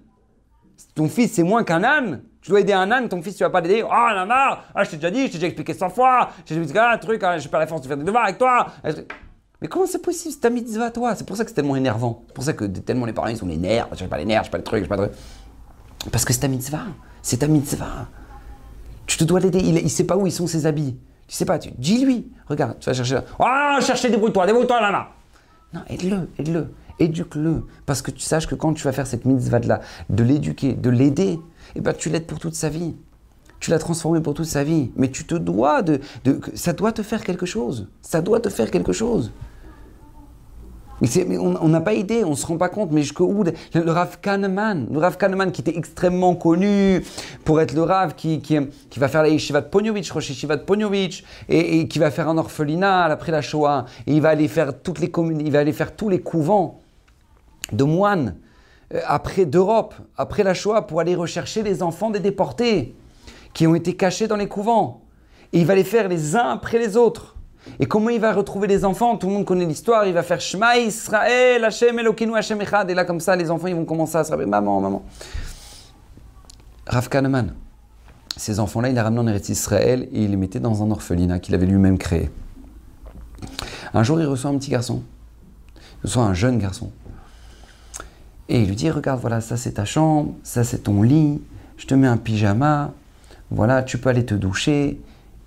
[0.96, 2.22] Ton fils c'est moins qu'un âne?
[2.42, 4.64] Tu dois aider un âne, ton fils tu vas pas l'aider Oh, on a marre
[4.74, 7.22] Ah, je t'ai déjà dit, je t'ai déjà expliqué 100 fois, j'ai dit un truc,
[7.22, 8.66] hein, j'ai pas la force de faire des devoirs avec toi
[9.62, 11.14] mais comment c'est possible C'est ta mitzvah, toi?
[11.14, 12.22] C'est pour ça que c'est tellement énervant.
[12.26, 13.88] C'est pour ça que tellement les parents ils sont les nerfs.
[13.96, 15.18] Je pas les nerfs, je pas le truc, je pas le truc.
[16.12, 16.84] Parce que c'est ta mitzvah.
[17.22, 18.08] C'est ta mitzvah.
[19.06, 19.60] Tu te dois l'aider.
[19.60, 20.96] Il ne sait pas où ils sont ses habits.
[21.26, 21.58] Tu sais pas.
[21.58, 22.30] Tu dis-lui.
[22.48, 23.20] Regarde, tu vas chercher.
[23.38, 25.08] Oh, chercher, débrouille-toi, débrouille-toi là-bas.
[25.72, 26.72] Non, aide-le, aide-le.
[26.98, 27.64] Éduque-le.
[27.86, 31.38] Parce que tu saches que quand tu vas faire cette mitzvah-là, de l'éduquer, de l'aider,
[31.74, 32.94] eh ben, tu l'aides pour toute sa vie.
[33.58, 34.92] Tu l'as transformé pour toute sa vie.
[34.96, 36.40] Mais tu te dois de, de.
[36.54, 37.88] Ça doit te faire quelque chose.
[38.02, 39.32] Ça doit te faire quelque chose.
[41.02, 44.18] On n'a pas idée, on ne se rend pas compte, mais jusqu'où le, le, Rav
[44.20, 47.04] Kahneman, le Rav Kahneman qui était extrêmement connu
[47.44, 48.40] pour être le Rav qui,
[48.96, 50.64] va faire la yeshiva de Ponyovitch, Rosh Yeshiva de
[51.50, 54.98] et, qui va faire un orphelinat après la Shoah, et il va aller faire, toutes
[54.98, 56.80] les communes, il va aller faire tous les couvents
[57.72, 58.36] de moines
[58.94, 62.94] euh, après d'Europe, après la Shoah, pour aller rechercher les enfants des déportés
[63.52, 65.02] qui ont été cachés dans les couvents.
[65.52, 67.35] Et il va les faire les uns après les autres.
[67.78, 69.16] Et comment il va retrouver les enfants?
[69.16, 70.06] Tout le monde connaît l'histoire.
[70.06, 72.90] Il va faire Shema Israël, Hashem Elokeinu, Hashem Echad.
[72.90, 75.02] Et là, comme ça, les enfants, ils vont commencer à se rappeler Maman, maman.
[76.86, 77.52] Rav Kahneman,
[78.36, 81.40] ces enfants-là, il les ramenait en Eretz Israël et il les mettait dans un orphelinat
[81.40, 82.30] qu'il avait lui-même créé.
[83.92, 85.02] Un jour, il reçoit un petit garçon.
[85.76, 86.92] Il reçoit un jeune garçon.
[88.48, 91.42] Et il lui dit Regarde, voilà, ça c'est ta chambre, ça c'est ton lit,
[91.76, 92.92] je te mets un pyjama,
[93.50, 95.00] voilà, tu peux aller te doucher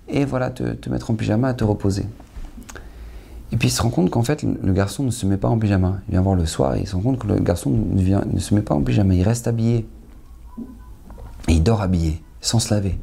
[0.10, 2.06] et voilà, te, mettre en pyjama, te reposer.
[3.52, 5.58] Et puis il se rend compte qu'en fait, le garçon ne se met pas en
[5.58, 6.00] pyjama.
[6.08, 8.24] Il vient voir le soir et il se rend compte que le garçon ne, vient,
[8.32, 9.88] ne se met pas en pyjama, il reste habillé.
[11.48, 13.00] Et il dort habillé, sans se laver.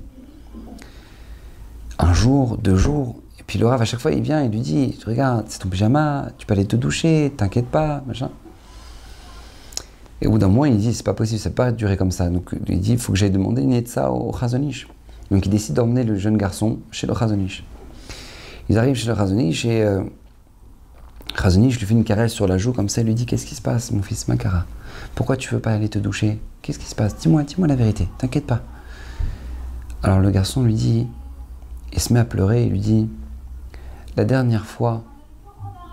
[1.99, 4.61] Un jour, deux jours, et puis le rave, à chaque fois, il vient et lui
[4.61, 8.31] dit Regarde, c'est ton pyjama, tu peux aller te doucher, t'inquiète pas, machin.
[10.21, 12.11] Et au bout d'un mois, il dit C'est pas possible, ça peut pas durer comme
[12.11, 12.29] ça.
[12.29, 14.87] Donc il dit Il faut que j'aille demander une ça au Chazonish.
[15.30, 17.64] Donc il décide d'emmener le jeune garçon chez le Chazonish.
[18.68, 20.02] Ils arrivent chez le Chazonish et euh,
[21.54, 23.62] lui fait une caresse sur la joue comme ça, il lui dit Qu'est-ce qui se
[23.62, 24.64] passe, mon fils Makara?
[25.14, 26.40] Pourquoi tu veux pas aller te doucher?
[26.62, 27.16] Qu'est-ce qui se passe?
[27.16, 28.62] Dis-moi, dis-moi la vérité, t'inquiète pas.
[30.02, 31.06] Alors le garçon lui dit,
[31.92, 33.08] il se met à pleurer, il lui dit
[34.16, 35.04] La dernière fois,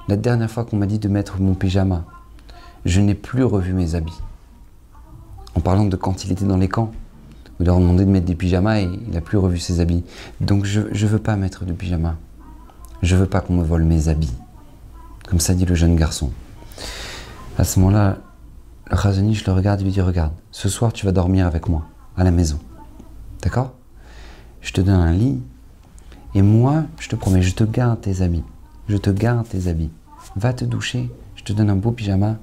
[0.07, 2.05] la dernière fois qu'on m'a dit de mettre mon pyjama,
[2.85, 4.19] je n'ai plus revu mes habits.
[5.55, 6.91] En parlant de quand il était dans les camps,
[7.63, 10.03] il leur a demandé de mettre des pyjamas et il n'a plus revu ses habits.
[10.41, 12.17] Donc je ne veux pas mettre de pyjama.
[13.01, 14.33] Je veux pas qu'on me vole mes habits.
[15.29, 16.31] Comme ça dit le jeune garçon.
[17.57, 18.17] À ce moment-là,
[18.91, 21.69] le Khazani, je le regarde et lui dit Regarde, ce soir tu vas dormir avec
[21.69, 22.59] moi, à la maison.
[23.41, 23.71] D'accord?
[24.59, 25.39] Je te donne un lit
[26.35, 28.43] et moi, je te promets, je te garde tes habits.
[28.89, 29.91] Je te garde tes habits.
[30.35, 32.35] Va te doucher, je te donne un beau pyjama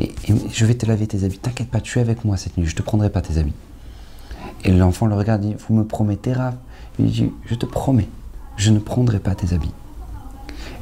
[0.00, 1.38] et, et je vais te laver tes habits.
[1.38, 3.54] T'inquiète pas, tu es avec moi cette nuit, je te prendrai pas tes habits.
[4.62, 6.54] Et l'enfant le regarde et dit Vous me promettez, Rav?
[6.98, 8.08] Il dit Je te promets,
[8.56, 9.72] je ne prendrai pas tes habits.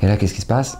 [0.02, 0.78] Et là, qu'est-ce qui se passe?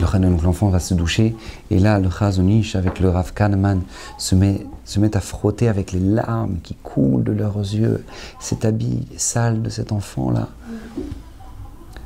[0.00, 1.36] L'enfant va se doucher,
[1.70, 3.82] et là, le Chazonish avec le Rav Kahneman
[4.18, 8.04] se met, se met à frotter avec les larmes qui coulent de leurs yeux
[8.40, 10.48] cet habit sale de cet enfant-là.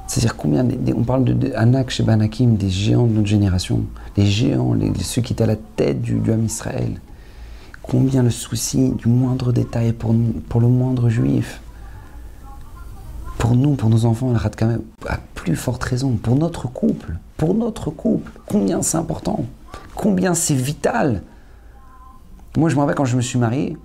[0.06, 3.82] C'est-à-dire combien, on parle de, Anak chez Banakim, des géants de notre génération,
[4.16, 7.00] les géants, ceux qui étaient à la tête du, du Israël
[7.88, 10.14] combien le souci du moindre détail pour,
[10.48, 11.60] pour le moindre juif.
[13.38, 16.12] Pour nous, pour nos enfants, la quand même à plus forte raison.
[16.16, 19.44] Pour notre couple, pour notre couple, combien c'est important,
[19.94, 21.22] combien c'est vital.
[22.56, 23.76] Moi, je me rappelle quand je me suis marié,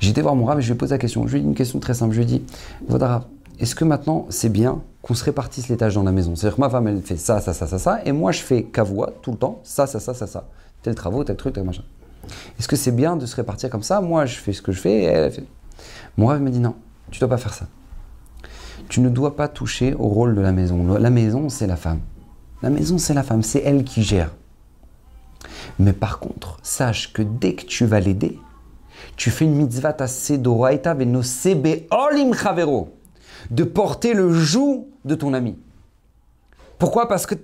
[0.00, 1.26] j'étais voir mon rave et je lui ai posé la question.
[1.26, 2.12] Je lui ai dit une question très simple.
[2.12, 2.42] Je lui ai dit,
[2.86, 3.24] Vodara,
[3.58, 6.36] est-ce que maintenant c'est bien qu'on se répartisse les tâches dans la maison?
[6.36, 8.62] C'est-à-dire que ma femme, elle fait ça, ça, ça, ça, ça, et moi je fais
[8.62, 10.46] cavoie tout le temps, ça, ça, ça, ça, ça.
[10.82, 11.82] Tel travaux, tel truc, tel machin.
[12.58, 14.80] Est-ce que c'est bien de se répartir comme ça Moi, je fais ce que je
[14.80, 15.46] fais et elle, elle fait.
[16.16, 16.74] Mon rêve me dit non,
[17.10, 17.66] tu dois pas faire ça.
[18.88, 20.98] Tu ne dois pas toucher au rôle de la maison.
[20.98, 22.00] La maison, c'est la femme.
[22.62, 24.34] La maison, c'est la femme, c'est elle qui gère.
[25.78, 28.38] Mais par contre, sache que dès que tu vas l'aider,
[29.16, 32.96] tu fais une mitzvah tasedoraita sebe olim chavero,
[33.50, 35.56] de porter le joug de ton ami.
[36.78, 37.08] Pourquoi?
[37.08, 37.34] Parce que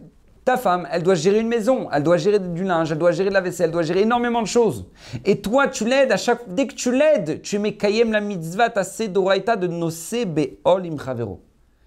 [0.45, 3.30] ta femme, elle doit gérer une maison, elle doit gérer du linge, elle doit gérer
[3.30, 4.84] de la vaisselle, elle doit gérer énormément de choses.
[5.24, 8.68] Et toi, tu l'aides à chaque dès que tu l'aides, tu mets kayem la mitzvah
[8.68, 11.40] tasedoraita de sebe olim chavero.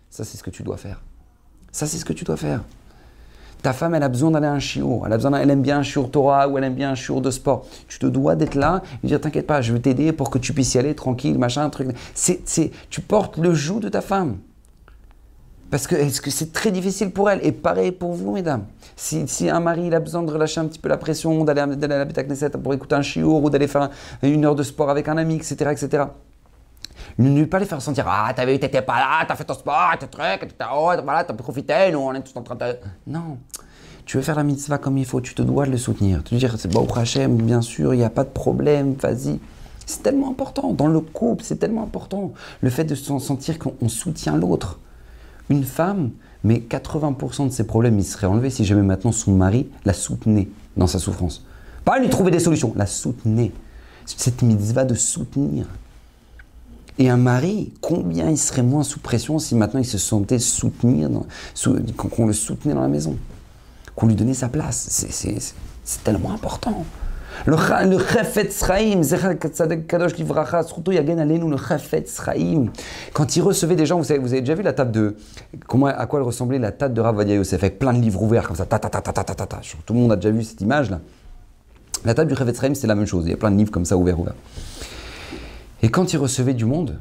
[0.10, 1.04] Ça, c'est ce que tu dois faire.
[1.72, 2.64] Ça, c'est ce que tu dois faire.
[3.62, 5.80] Ta femme, elle a besoin d'aller à un chiot, elle, a besoin elle aime bien
[5.80, 7.66] un chiot Torah ou elle aime bien un chiot de sport.
[7.88, 10.54] Tu te dois d'être là et dire T'inquiète pas, je vais t'aider pour que tu
[10.54, 11.90] puisses y aller tranquille, machin, truc.
[12.16, 14.38] C'est, tu portes le joug de ta femme.
[15.70, 17.46] Parce que c'est très difficile pour elle?
[17.46, 18.66] Et pareil pour vous, mesdames.
[18.96, 22.06] Si, un mari a besoin de relâcher un petit peu la pression, d'aller, à la
[22.06, 23.90] Beta Knesset pour écouter un chiot ou d'aller faire
[24.24, 26.04] une heure de sport avec un ami, etc., etc.,
[27.20, 29.94] ne pas les faire sentir Ah, t'avais vu, t'étais pas là, t'as fait ton sport,
[30.00, 32.76] t'as truc, t'as oh, voilà, t'as profité, nous on est tous en train de.
[33.08, 33.38] Non.
[34.06, 36.24] Tu veux faire la mitzvah comme il faut, tu te dois de le soutenir.
[36.24, 39.40] Te dire, c'est bon, Hachem, bien sûr, il n'y a pas de problème, vas-y.
[39.86, 40.74] C'est tellement important.
[40.74, 42.34] Dans le couple, c'est tellement important.
[42.62, 44.80] Le fait de se sentir qu'on soutient l'autre.
[45.50, 46.12] Une femme,
[46.44, 50.50] mais 80% de ses problèmes, ils seraient enlevés si jamais maintenant son mari la soutenait
[50.76, 51.46] dans sa souffrance.
[51.86, 53.52] Pas lui trouver des solutions, la soutenait.
[54.06, 55.66] Cette mitzvah de soutenir.
[57.00, 61.10] Et un mari, combien il serait moins sous pression si maintenant il se sentait soutenir,
[61.96, 63.18] qu'on le soutenait dans la maison,
[63.96, 64.88] qu'on lui donnait sa place.
[64.90, 66.86] C'est tellement important.
[67.46, 67.56] Le,
[67.90, 68.66] le Chafetz
[69.88, 72.22] Kadosh Livracha, surtout Yagen Alenu, le Chafetz.
[73.14, 75.16] Quand il recevait des gens, vous, savez, vous avez déjà vu la table de.
[75.86, 78.56] À quoi elle ressemblait la table de Ravadia Yosef, avec plein de livres ouverts comme
[78.56, 79.62] ça, ta ta ta ta ta ta ta.
[79.86, 81.00] Tout le monde a déjà vu cette image là.
[82.06, 83.26] La table du Chafetz Sraim, c'est la même chose.
[83.26, 84.36] Il y a plein de livres comme ça ouverts, ouverts.
[85.82, 87.00] Et quand il recevait du monde,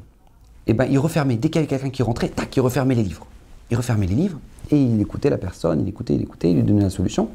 [0.67, 3.03] eh ben, il refermait, dès qu'il y avait quelqu'un qui rentrait, tac, il refermait les
[3.03, 3.27] livres.
[3.71, 4.39] Il refermait les livres
[4.71, 7.29] et il écoutait la personne, il écoutait, il écoutait, il lui donnait la solution.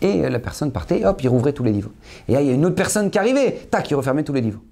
[0.00, 1.90] Et la personne partait, hop, il rouvrait tous les livres.
[2.28, 4.40] Et là, il y a une autre personne qui arrivait, tac, il refermait tous les
[4.40, 4.62] livavres.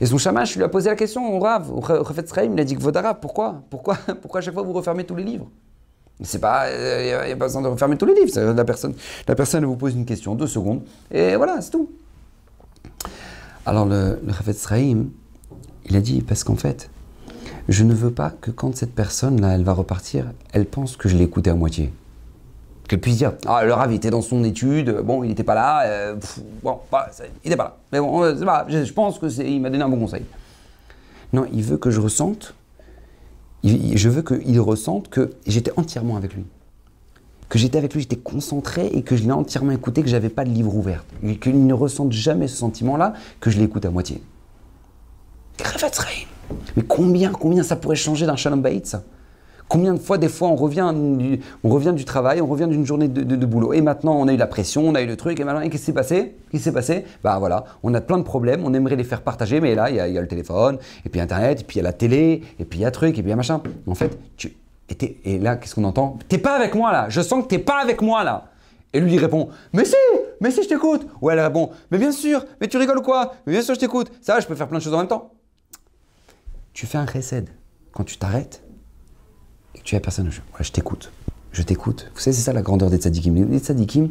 [0.00, 2.64] Et son chamash lui a posé la question au Rav, au Refet Sraim, il a
[2.64, 5.48] dit que Vodara, pourquoi pourquoi, pourquoi à chaque fois vous refermez tous les livres?
[6.22, 8.40] C'est pas, il euh, n'y a, pas besoin de refermer tous les livres.
[8.40, 8.94] La personne,
[9.28, 11.90] la personne vous pose une question, deux secondes, et voilà, c'est tout.
[13.66, 15.06] Alors le, le Refet Sraim,
[15.86, 16.90] il a dit, parce qu'en fait,
[17.68, 21.16] je ne veux pas que quand cette personne-là, elle va repartir, elle pense que je
[21.16, 21.92] l'ai écouté à moitié.
[22.88, 25.82] Qu'elle puisse dire, ah, le Rav était dans son étude, bon, il n'était pas là,
[25.86, 26.14] euh,
[26.62, 27.10] bon, bah,
[27.44, 27.76] il n'était pas là.
[27.92, 30.24] Mais bon, euh, pas, je, pense que il m'a donné un bon conseil.
[31.32, 32.54] Non, il veut que je ressente,
[33.64, 36.44] je veux qu'il ressente que j'étais entièrement avec lui.
[37.48, 40.44] Que j'étais avec lui, j'étais concentré et que je l'ai entièrement écouté, que j'avais pas
[40.44, 41.04] de livre ouvert.
[41.40, 44.22] Qu'il ne ressente jamais ce sentiment-là, que je l'écoute à moitié.
[46.76, 49.02] Mais combien, combien ça pourrait changer d'un Shalom Bayit, ça?
[49.68, 52.86] Combien de fois, des fois, on revient du, on revient du travail, on revient d'une
[52.86, 53.72] journée de, boulot.
[53.72, 55.72] Et maintenant, on a eu la pression, on a eu le truc, et maintenant, qu'est-ce
[55.72, 56.36] qui s'est passé?
[56.50, 57.04] Qu'est-ce qui s'est passé?
[57.24, 59.96] Bah voilà, on a plein de problèmes, on aimerait les faire partager, mais là, il
[59.96, 62.64] y, a le téléphone, et puis Internet, et puis il y a la télé, et
[62.64, 63.60] puis il y a truc, et puis il y a machin.
[63.88, 64.54] En fait, tu,
[64.88, 66.18] et, et là, qu'est-ce qu'on entend?
[66.28, 68.50] T'es pas avec moi là, je sens que t'es pas avec moi là.
[68.92, 69.94] Et lui, il répond Mais si
[70.40, 72.44] Mais si, je t'écoute Ou elle répond Mais bien sûr!
[72.60, 73.34] Mais tu rigoles quoi?
[73.46, 75.32] Mais bien sûr, je t'écoute Ça, je peux faire plein de choses en même temps.
[76.72, 77.50] Tu fais un recède
[77.92, 78.65] quand tu t'arrêtes et
[79.84, 80.30] tu as personne.
[80.30, 81.10] Je, je t'écoute.
[81.52, 82.10] Je t'écoute.
[82.14, 83.34] Vous savez, c'est ça la grandeur des tzadikim.
[83.50, 84.10] Les tzadikim,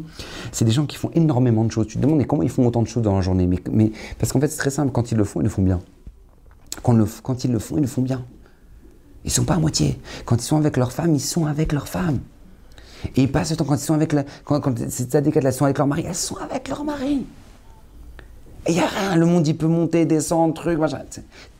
[0.50, 1.86] c'est des gens qui font énormément de choses.
[1.86, 3.48] Tu te demandes mais comment ils font autant de choses dans la journée?
[3.70, 4.90] Mais, Parce qu'en fait, c'est très simple.
[4.90, 5.80] Quand ils le font, ils le font bien.
[6.82, 6.92] Quand,
[7.44, 8.24] ils le font, ils le font bien.
[9.24, 9.98] Ils ne sont pas à moitié.
[10.24, 12.18] Quand ils sont avec leur femme, ils sont avec leur femme.
[13.14, 15.52] Et ils passent le temps quand ils sont avec la, quand, quand ces tzadikim, elles
[15.52, 17.26] sont avec leur mari, elles sont avec leur mari.
[18.68, 21.02] Il n'y a rien, le monde il peut monter, descendre, truc, machin.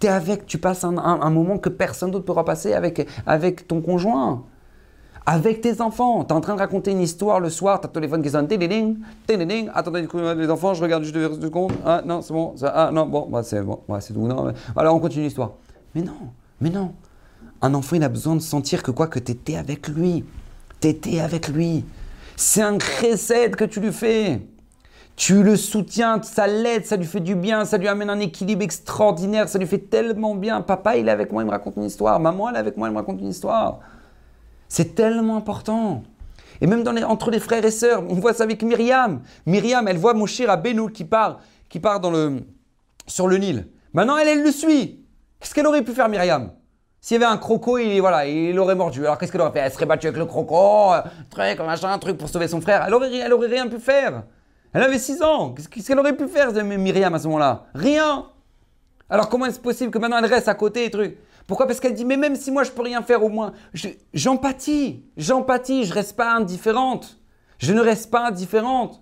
[0.00, 3.80] Tu es avec, tu passes un, moment que personne d'autre pourra passer avec, avec ton
[3.80, 4.42] conjoint,
[5.24, 6.24] avec tes enfants.
[6.24, 8.30] Tu es en train de raconter une histoire le soir, tu as ton téléphone qui
[8.30, 9.70] sonne, téléling, téléling.
[9.74, 11.72] Attendez, les enfants, je regarde juste deux secondes.
[11.84, 14.26] Ah non, c'est bon, ça, ah non, bon, bah, c'est bon, c'est tout.
[14.26, 15.52] Non, alors on continue l'histoire.
[15.94, 16.30] Mais non,
[16.60, 16.92] mais non.
[17.62, 20.24] Un enfant, il a besoin de sentir que quoi, que tu étais avec lui.
[20.80, 21.84] Tu étais avec lui.
[22.36, 24.40] C'est un recette que tu lui fais.
[25.16, 28.62] Tu le soutiens, ça l'aide, ça lui fait du bien, ça lui amène un équilibre
[28.62, 30.60] extraordinaire, ça lui fait tellement bien.
[30.60, 32.20] Papa, il est avec moi, il me raconte une histoire.
[32.20, 33.78] Maman, elle est avec moi, elle me raconte une histoire.
[34.68, 36.02] C'est tellement important.
[36.60, 39.22] Et même entre les frères et sœurs, on voit ça avec Myriam.
[39.46, 42.12] Myriam, elle voit Moshe Rabbeinu qui part, qui part dans
[43.06, 43.68] sur le Nil.
[43.94, 45.02] Maintenant, elle, elle le suit.
[45.40, 46.52] Qu'est-ce qu'elle aurait pu faire, Myriam?
[47.00, 49.04] S'il y avait un croco, il, voilà, il aurait mordu.
[49.04, 49.60] Alors qu'est-ce qu'elle aurait fait?
[49.60, 51.00] Elle serait battue avec le croco, euh,
[51.30, 52.84] truc, machin, un truc pour sauver son frère.
[52.86, 54.24] Elle aurait, elle aurait rien pu faire.
[54.76, 55.54] Elle avait 6 ans.
[55.54, 57.64] Qu'est-ce qu'elle aurait pu faire, Myriam, à ce moment-là?
[57.74, 58.26] Rien.
[59.08, 61.16] Alors comment est-ce possible que maintenant elle reste à côté et truc?
[61.46, 61.66] Pourquoi?
[61.66, 63.54] Parce qu'elle dit, mais même si moi je peux rien faire, au moins,
[64.12, 67.18] j'empathie, j'empathie, je reste pas indifférente.
[67.56, 69.00] Je ne reste pas indifférente.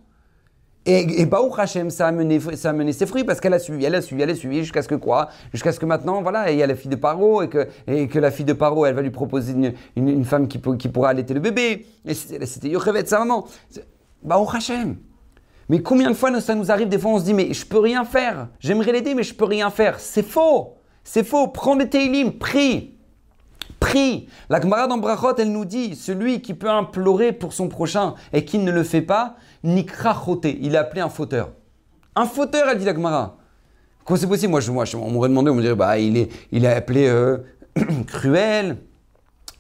[0.87, 3.59] Et, et Baruch Hashem, ça a, mené, ça a mené ses fruits parce qu'elle a
[3.59, 5.29] suivi, elle a suivi, elle a suivi jusqu'à ce que quoi?
[5.53, 8.31] Jusqu'à ce que maintenant, voilà, il y a la fille de Paro et que, la
[8.31, 11.85] fille de Paro, elle va lui proposer une, femme qui, qui, pourra allaiter le bébé.
[12.05, 13.49] Et c'était Yochevet, sa maman.
[14.23, 14.99] Baruch Hashem.
[15.69, 17.79] Mais combien de fois ça nous arrive, des fois on se dit, mais je peux
[17.79, 18.49] rien faire.
[18.61, 19.99] J'aimerais l'aider, mais je peux rien faire.
[19.99, 20.75] C'est faux.
[21.05, 21.49] C'est faux.
[21.49, 22.95] Prends des télim, prie.
[23.81, 24.29] Prie.
[24.49, 28.45] La Gemara dans Brachot, elle nous dit, celui qui peut implorer pour son prochain et
[28.45, 31.53] qui ne le fait pas, Nikra il est appelé un fauteur.
[32.15, 33.37] Un fauteur, elle dit la Gemara.
[34.05, 34.51] Comment c'est possible?
[34.51, 37.09] Moi, je, moi on m'aurait demandé, on me dirait, bah, il est, il est appelé
[37.09, 37.39] euh,
[38.07, 38.77] cruel,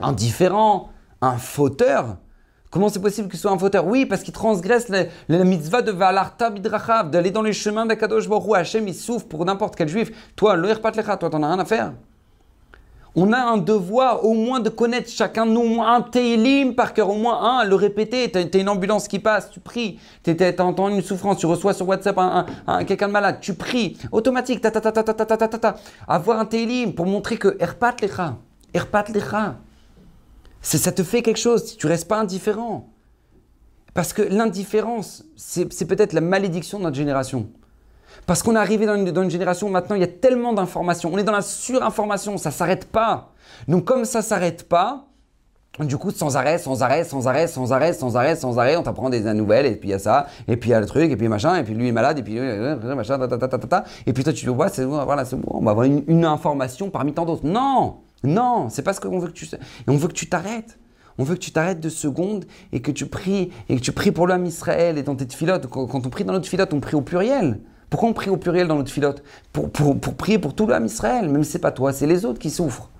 [0.00, 0.90] indifférent,
[1.20, 2.18] un fauteur.
[2.74, 4.88] Comment c'est possible qu'il soit un fauteur Oui, parce qu'il transgresse
[5.28, 9.44] la, mitzvah de Valarta Bidrachav, d'aller dans les chemins d'Akadosh Baruch Hachem, il souffre pour
[9.44, 10.10] n'importe quel juif.
[10.34, 11.92] Toi, le Patlecha, toi, t'en as rien à faire.
[13.14, 17.10] On a un devoir au moins de connaître chacun de nous, un télim par cœur,
[17.10, 18.28] au moins un, le répéter.
[18.28, 20.00] Tu as, une ambulance qui passe, tu pries.
[20.24, 23.96] Tu entends une souffrance, tu reçois sur WhatsApp un, quelqu'un de malade, tu pries.
[24.10, 25.76] Automatique, ta ta ta ta ta ta ta ta ta.
[26.08, 28.34] Avoir un télim pour montrer que erpat lecha,
[28.74, 29.58] erpat lecha.
[30.64, 32.88] Ça te fait quelque chose, tu restes pas indifférent.
[33.92, 37.48] Parce que l'indifférence, c'est peut-être la malédiction de notre génération.
[38.26, 41.10] Parce qu'on est arrivé dans une, génération où maintenant il y a tellement d'informations.
[41.12, 43.32] On est dans la surinformation, ça s'arrête pas.
[43.68, 45.06] Donc comme ça s'arrête pas,
[45.80, 48.82] du coup, sans arrêt, sans arrêt, sans arrêt, sans arrêt, sans arrêt, sans arrêt, on
[48.84, 50.86] t'apprend des nouvelles, et puis il y a ça, et puis il y a le
[50.86, 53.84] truc, et puis machin, et puis lui est malade, et puis machin, ta, ta, ta,
[54.06, 57.24] et puis toi tu te dis, c'est voilà, on va avoir une, information parmi tant
[57.24, 57.44] d'autres.
[57.44, 59.48] Non, non, c'est parce qu'on veut que tu,
[59.86, 60.78] on veut que tu t'arrêtes.
[61.16, 64.10] On veut que tu t'arrêtes de secondes et que tu pries, et que tu pries
[64.10, 65.68] pour l'homme Israël et dans tes filotes.
[65.68, 67.60] Quand, on prie dans notre filote, on prie au pluriel.
[67.88, 69.22] Pourquoi on prie au pluriel dans notre filote
[69.52, 72.40] pour, pour, prier pour tout l'âme Israël, même si c'est pas toi, c'est les autres
[72.40, 72.90] qui souffrent.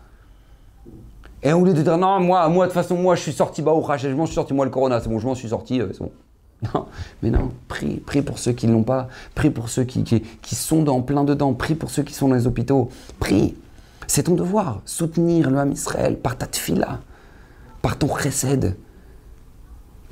[1.43, 3.61] Et au lieu de dire non, moi, moi de toute façon, moi je suis sorti,
[3.61, 5.89] bah, je m'en suis sorti, moi le corona, c'est bon, je m'en suis sorti, euh,
[5.93, 6.13] c'est bon.
[6.75, 6.87] Non,
[7.23, 10.23] mais non, prie, prie pour ceux qui ne l'ont pas, prie pour ceux qui, qui,
[10.41, 13.55] qui, sont dans plein dedans, prie pour ceux qui sont dans les hôpitaux, prie.
[14.07, 17.01] C'est ton devoir, soutenir l'âme Israël par ta tfila,
[17.83, 18.77] par ton chesed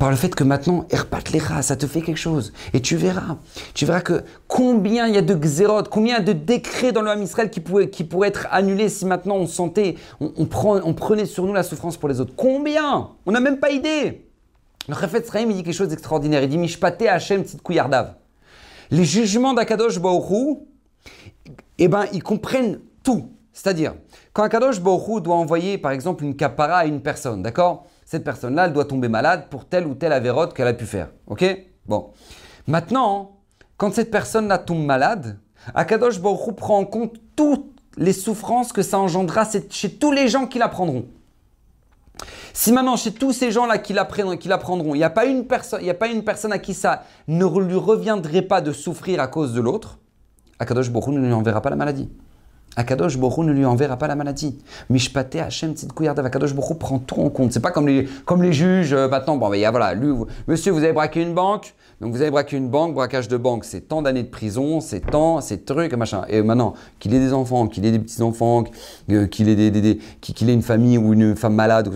[0.03, 2.53] par le fait que maintenant, Erpat Lecha, ça te fait quelque chose.
[2.73, 3.37] Et tu verras,
[3.73, 7.51] tu verras que combien il y a de xérot, combien de décrets dans le Israël
[7.51, 7.89] qui, pourraient,
[8.27, 12.33] être annulés si maintenant on sentait, on, prenait sur nous la souffrance pour les autres.
[12.35, 13.11] Combien?
[13.27, 14.27] On n'a même pas idée.
[14.89, 16.43] Le Refet Sraim, il dit quelque chose d'extraordinaire.
[16.43, 17.59] Il dit Mishpate Hashem Tzit
[18.91, 20.57] Les jugements d'Akadosh Baoru,
[21.79, 23.31] eh ben, ils comprennent tout.
[23.53, 23.95] C'est-à-dire,
[24.33, 27.87] quand Akadosh Baoru doit envoyer, par exemple, une kapara à une personne, d'accord?
[28.05, 31.11] Cette personne-là, elle doit tomber malade pour telle ou telle avérote qu'elle a pu faire.
[31.27, 31.45] Ok?
[31.87, 32.11] Bon.
[32.67, 33.39] Maintenant,
[33.77, 35.39] quand cette personne-là tombe malade,
[35.75, 40.47] Akadosh Baruch prend en compte toutes les souffrances que ça engendrera chez tous les gens
[40.47, 41.07] qui la prendront.
[42.53, 45.95] Si maintenant, chez tous ces gens-là qui la, il n'y a, pas une personne, a
[45.95, 49.61] pas une personne à qui ça ne lui reviendrait pas de souffrir à cause de
[49.61, 49.99] l'autre,
[50.59, 52.11] Akadosh Baruch ne lui enverra pas la maladie.
[52.77, 54.59] Akadosh Borou ne lui enverra pas la maladie.
[54.89, 56.25] Mishpate Hashem Tzidkouyardav.
[56.27, 57.53] Akadosh Borou prend tout en compte.
[57.53, 59.37] C'est pas comme les, comme les juges euh, maintenant.
[59.37, 60.13] Bon, ben, voilà, lui,
[60.49, 61.75] monsieur, vous avez braqué une banque.
[62.03, 64.99] Donc vous avez braqué une banque, braquage de banque, c'est tant d'années de prison, c'est
[64.99, 66.25] tant, c'est trucs, machin.
[66.29, 68.65] Et maintenant, qu'il ait des enfants, qu'il ait des petits-enfants,
[69.13, 71.93] euh, qu'il ait, des, qu'il ait une famille ou une femme malade,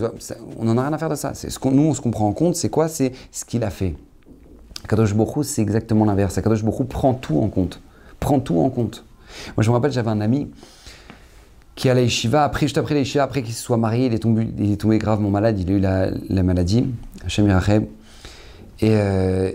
[0.57, 1.33] on n'en a rien à faire de ça.
[1.33, 2.87] C'est ce qu'on, nous, ce qu'on prend en compte, c'est quoi?
[2.87, 3.95] C'est ce qu'il a fait.
[4.85, 6.37] Akadosh Borou, c'est exactement l'inverse.
[6.37, 7.81] Akadosh Borou prend tout en compte.
[8.21, 9.03] Prend tout en compte.
[9.55, 10.49] Moi, je me rappelle, j'avais un ami
[11.77, 14.19] qui allait à Yeshiva, après, juste après l'Yeshiva, après qu'il se soit marié, il est
[14.19, 16.87] tombé, il est tombé gravement malade, il a eu la, la maladie,
[17.23, 17.47] Hachem
[18.79, 19.51] Et, euh,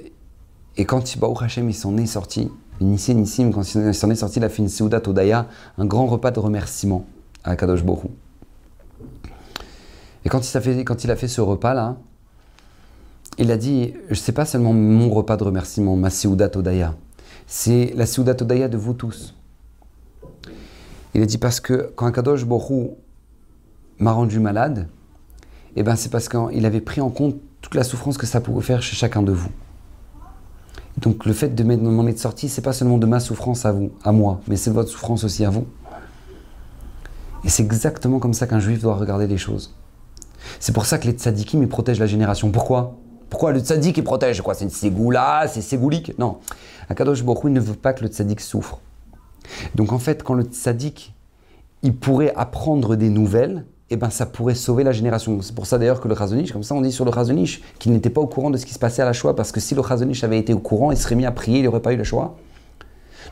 [0.76, 2.48] et quand Baruch Hachem, il s'en est sorti,
[2.80, 5.46] Nissim Nissim, quand il s'en est sorti, il a fait une Seudat Odaya,
[5.78, 7.06] un grand repas de remerciement
[7.42, 8.10] à Kadosh Borou.
[10.24, 11.96] Et quand il, a fait, ce repas-là,
[13.38, 16.94] il a dit, je sais pas seulement mon repas de remerciement, ma Seudat Odaya,
[17.48, 19.34] c'est la Seudat Odaya de vous tous.
[21.14, 22.96] Il a dit parce que quand Kadosh Borou
[23.98, 24.88] m'a rendu malade,
[25.76, 28.62] eh ben c'est parce qu'il avait pris en compte toute la souffrance que ça pouvait
[28.62, 29.50] faire chez chacun de vous.
[30.98, 33.92] Donc le fait de m'en être sorti, c'est pas seulement de ma souffrance à vous,
[34.04, 35.66] à moi, mais c'est de votre souffrance aussi à vous.
[37.44, 39.74] Et c'est exactement comme ça qu'un juif doit regarder les choses.
[40.60, 42.50] C'est pour ça que les tzadikim, protègent la génération.
[42.50, 42.96] Pourquoi?
[43.30, 44.42] Pourquoi le tzadik, il protège?
[44.42, 44.54] Quoi?
[44.54, 46.16] C'est une ségoula, c'est ségoulique?
[46.18, 46.38] Non.
[46.88, 48.80] Akadosh Borou, ne veut pas que le tzadik souffre.
[49.74, 51.14] Donc en fait, quand le tzaddik,
[51.82, 55.42] il pourrait apprendre des nouvelles, et ben ça pourrait sauver la génération.
[55.42, 57.92] C'est pour ça d'ailleurs que le Razonich, comme ça on dit sur le Razonich, qu'il
[57.92, 59.74] n'était pas au courant de ce qui se passait à la Shoah, parce que si
[59.74, 61.92] le Razonich avait été au courant, il serait mis à prier, il n'y aurait pas
[61.92, 62.34] eu la Shoah.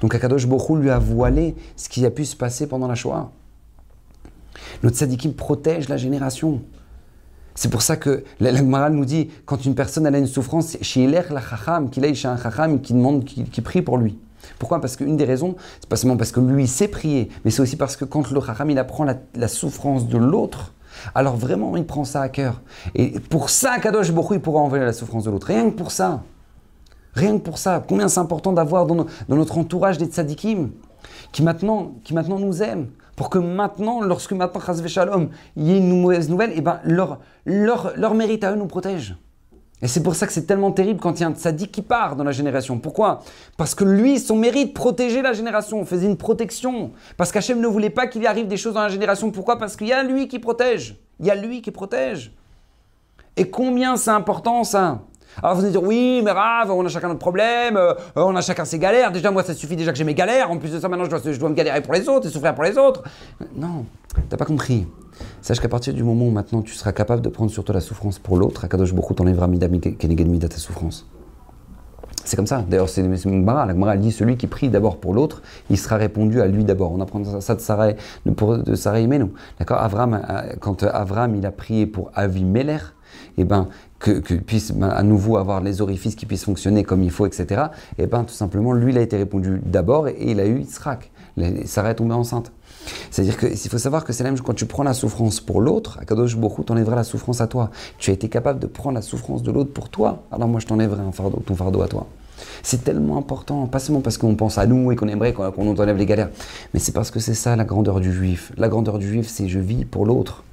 [0.00, 3.30] Donc Akadosh Borou lui a voilé ce qui a pu se passer pendant la Shoah.
[4.82, 6.60] Notre tzadikim protège la génération.
[7.54, 11.22] C'est pour ça que la nous dit, quand une personne a une souffrance, chez la
[11.22, 14.18] chacham, qu'il aille chez un chacham qui demande, qui, prie pour lui.
[14.58, 14.80] Pourquoi?
[14.80, 17.76] Parce qu'une des raisons, c'est pas seulement parce que lui sait prier, mais c'est aussi
[17.76, 20.74] parce que quand le chacham il apprend la, souffrance de l'autre,
[21.14, 22.60] alors vraiment il prend ça à cœur.
[22.94, 25.48] Et pour ça, Kadosh Bokhu, il pourra envoyer la souffrance de l'autre.
[25.48, 26.22] Rien que pour ça.
[27.14, 27.82] Rien que pour ça.
[27.86, 30.70] Combien c'est important d'avoir dans, notre entourage des tzadikim
[31.32, 35.78] qui maintenant, qui maintenant nous aiment pour que maintenant, lorsque maintenant, Shalom, il y ait
[35.78, 39.14] une mauvaise nouvelle, et eh ben, leur, leur, leur mérite à eux nous protège.
[39.82, 42.14] Et c'est pour ça que c'est tellement terrible quand il y a un qui part
[42.16, 42.78] dans la génération.
[42.78, 43.20] Pourquoi?
[43.56, 46.92] Parce que lui, son mérite, protégeait la génération, faisait une protection.
[47.16, 49.30] Parce qu'Hachem ne voulait pas qu'il y arrive des choses dans la génération.
[49.30, 49.58] Pourquoi?
[49.58, 50.96] Parce qu'il y a lui qui protège.
[51.18, 52.32] Il y a lui qui protège.
[53.36, 55.02] Et combien c'est important ça?
[55.42, 58.40] Alors vous allez dire oui, mais Rav, on a chacun notre problème, euh, on a
[58.40, 59.12] chacun ses galères.
[59.12, 60.50] Déjà moi ça suffit déjà que j'ai mes galères.
[60.50, 62.64] En plus de ça maintenant je dois, me galérer pour les autres et souffrir pour
[62.64, 63.02] les autres.
[63.56, 63.84] Non,
[64.28, 64.86] t'as pas compris.
[65.42, 67.80] Sache qu'à partir du moment où maintenant tu seras capable de prendre sur toi la
[67.80, 69.68] souffrance pour l'autre, Akadosh Baruch t'enlèvera mida
[70.48, 71.06] ta souffrance.
[72.24, 72.64] C'est comme ça.
[72.68, 73.66] D'ailleurs, c'est Mara.
[73.66, 76.92] La Gemara dit celui qui prie d'abord pour l'autre, il sera répondu à lui d'abord.
[76.92, 79.32] On apprend ça de Sarah, de nous.
[79.58, 79.78] D'accord?
[79.78, 82.82] Avram, euh, quand Avram il a prié pour Avimelech,
[83.38, 83.68] eh ben,
[84.00, 87.62] que, puisse ben, à nouveau avoir les orifices qui puissent fonctionner comme il faut, etc.
[87.98, 90.60] Et eh ben tout simplement, lui, il a été répondu d'abord et, il a eu
[90.60, 91.10] Yitzhak.
[91.66, 92.50] Sarah est tombée enceinte.
[93.10, 96.04] C'est-à-dire qu'il faut savoir que c'est même quand tu prends la souffrance pour l'autre, à
[96.04, 97.70] Kadosh Bokhu t'enlèveras la souffrance à toi.
[97.98, 100.66] Tu as été capable de prendre la souffrance de l'autre pour toi, alors moi je
[100.66, 102.06] t'enlèverai fardeau, ton fardeau à toi.
[102.62, 105.78] C'est tellement important, pas seulement parce qu'on pense à nous et qu'on aimerait qu'on nous
[105.78, 106.30] enlève les galères,
[106.72, 108.52] mais c'est parce que c'est ça la grandeur du juif.
[108.56, 110.44] La grandeur du juif, c'est je vis pour l'autre.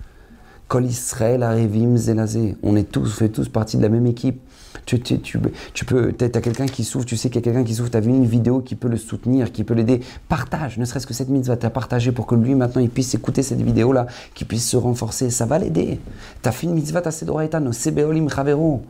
[0.68, 2.56] Kol Israël, Arevim, Zelazé.
[2.62, 4.42] On est tous, fait tous partie de la même équipe.
[4.86, 5.40] Tu, tu, tu,
[5.74, 7.98] tu peux, as quelqu'un qui souffre, tu sais qu'il y a quelqu'un qui souffre, tu
[7.98, 10.02] as vu une vidéo qui peut le soutenir, qui peut l'aider.
[10.30, 13.14] Partage, ne serait-ce que cette mitzvah, tu as partagé pour que lui maintenant il puisse
[13.14, 15.30] écouter cette vidéo-là, qu'il puisse se renforcer.
[15.30, 16.00] Ça va l'aider.
[16.42, 18.84] Tu as fait une mitzvah, tu as no sebeolim chavero.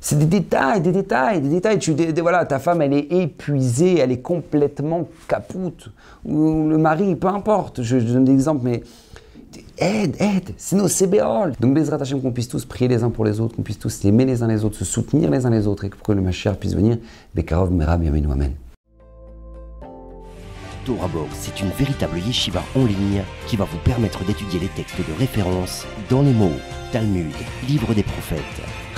[0.00, 1.78] C'est des détails, des détails, des détails.
[1.78, 5.90] Tu, voilà, ta femme, elle est épuisée, elle est complètement capoute.
[6.24, 7.82] Ou le mari, peu importe.
[7.82, 8.82] Je, je donne des exemples, mais
[9.80, 11.52] aide, aide, c'est nos CBOL.
[11.60, 13.90] Donc, Bezrat Hashem, qu'on puisse tous prier les uns pour les autres, qu'on puisse tous
[13.90, 16.20] s'aimer les uns les autres, se soutenir les uns les autres, et pour que le
[16.20, 16.98] Mashiach puisse venir.
[17.34, 18.52] Bekarov, Merab, Yamenu, Amen.
[20.84, 25.18] Torah c'est une véritable yeshiva en ligne qui va vous permettre d'étudier les textes de
[25.18, 26.48] référence dans les mots
[26.92, 27.34] Talmud,
[27.68, 28.40] Livre des prophètes,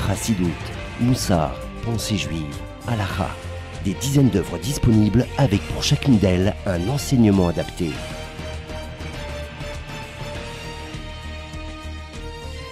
[0.07, 0.47] Chassidut,
[1.01, 2.57] Moussar, Pensée juive,
[2.87, 3.31] Alaha.
[3.85, 7.91] Des dizaines d'œuvres disponibles avec pour chacune d'elles un enseignement adapté.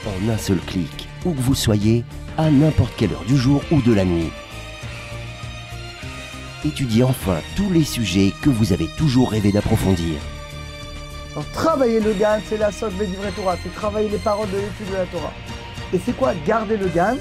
[0.08, 2.04] En un seul clic, où que vous soyez,
[2.36, 4.30] à n'importe quelle heure du jour ou de la nuit.
[6.64, 10.16] Étudiez enfin tous les sujets que vous avez toujours rêvé d'approfondir.
[11.52, 13.06] travailler le GAN, c'est la sorte de
[13.36, 15.32] Torah, c'est travailler les paroles de l'étude de la Torah.
[15.92, 17.16] Et c'est quoi garder le GAN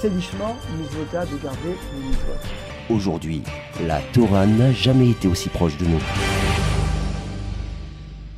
[0.00, 2.94] C'est l'ishma, mitzvota, de garder le.
[2.94, 3.42] Aujourd'hui,
[3.86, 6.00] la Torah n'a jamais été aussi proche de nous.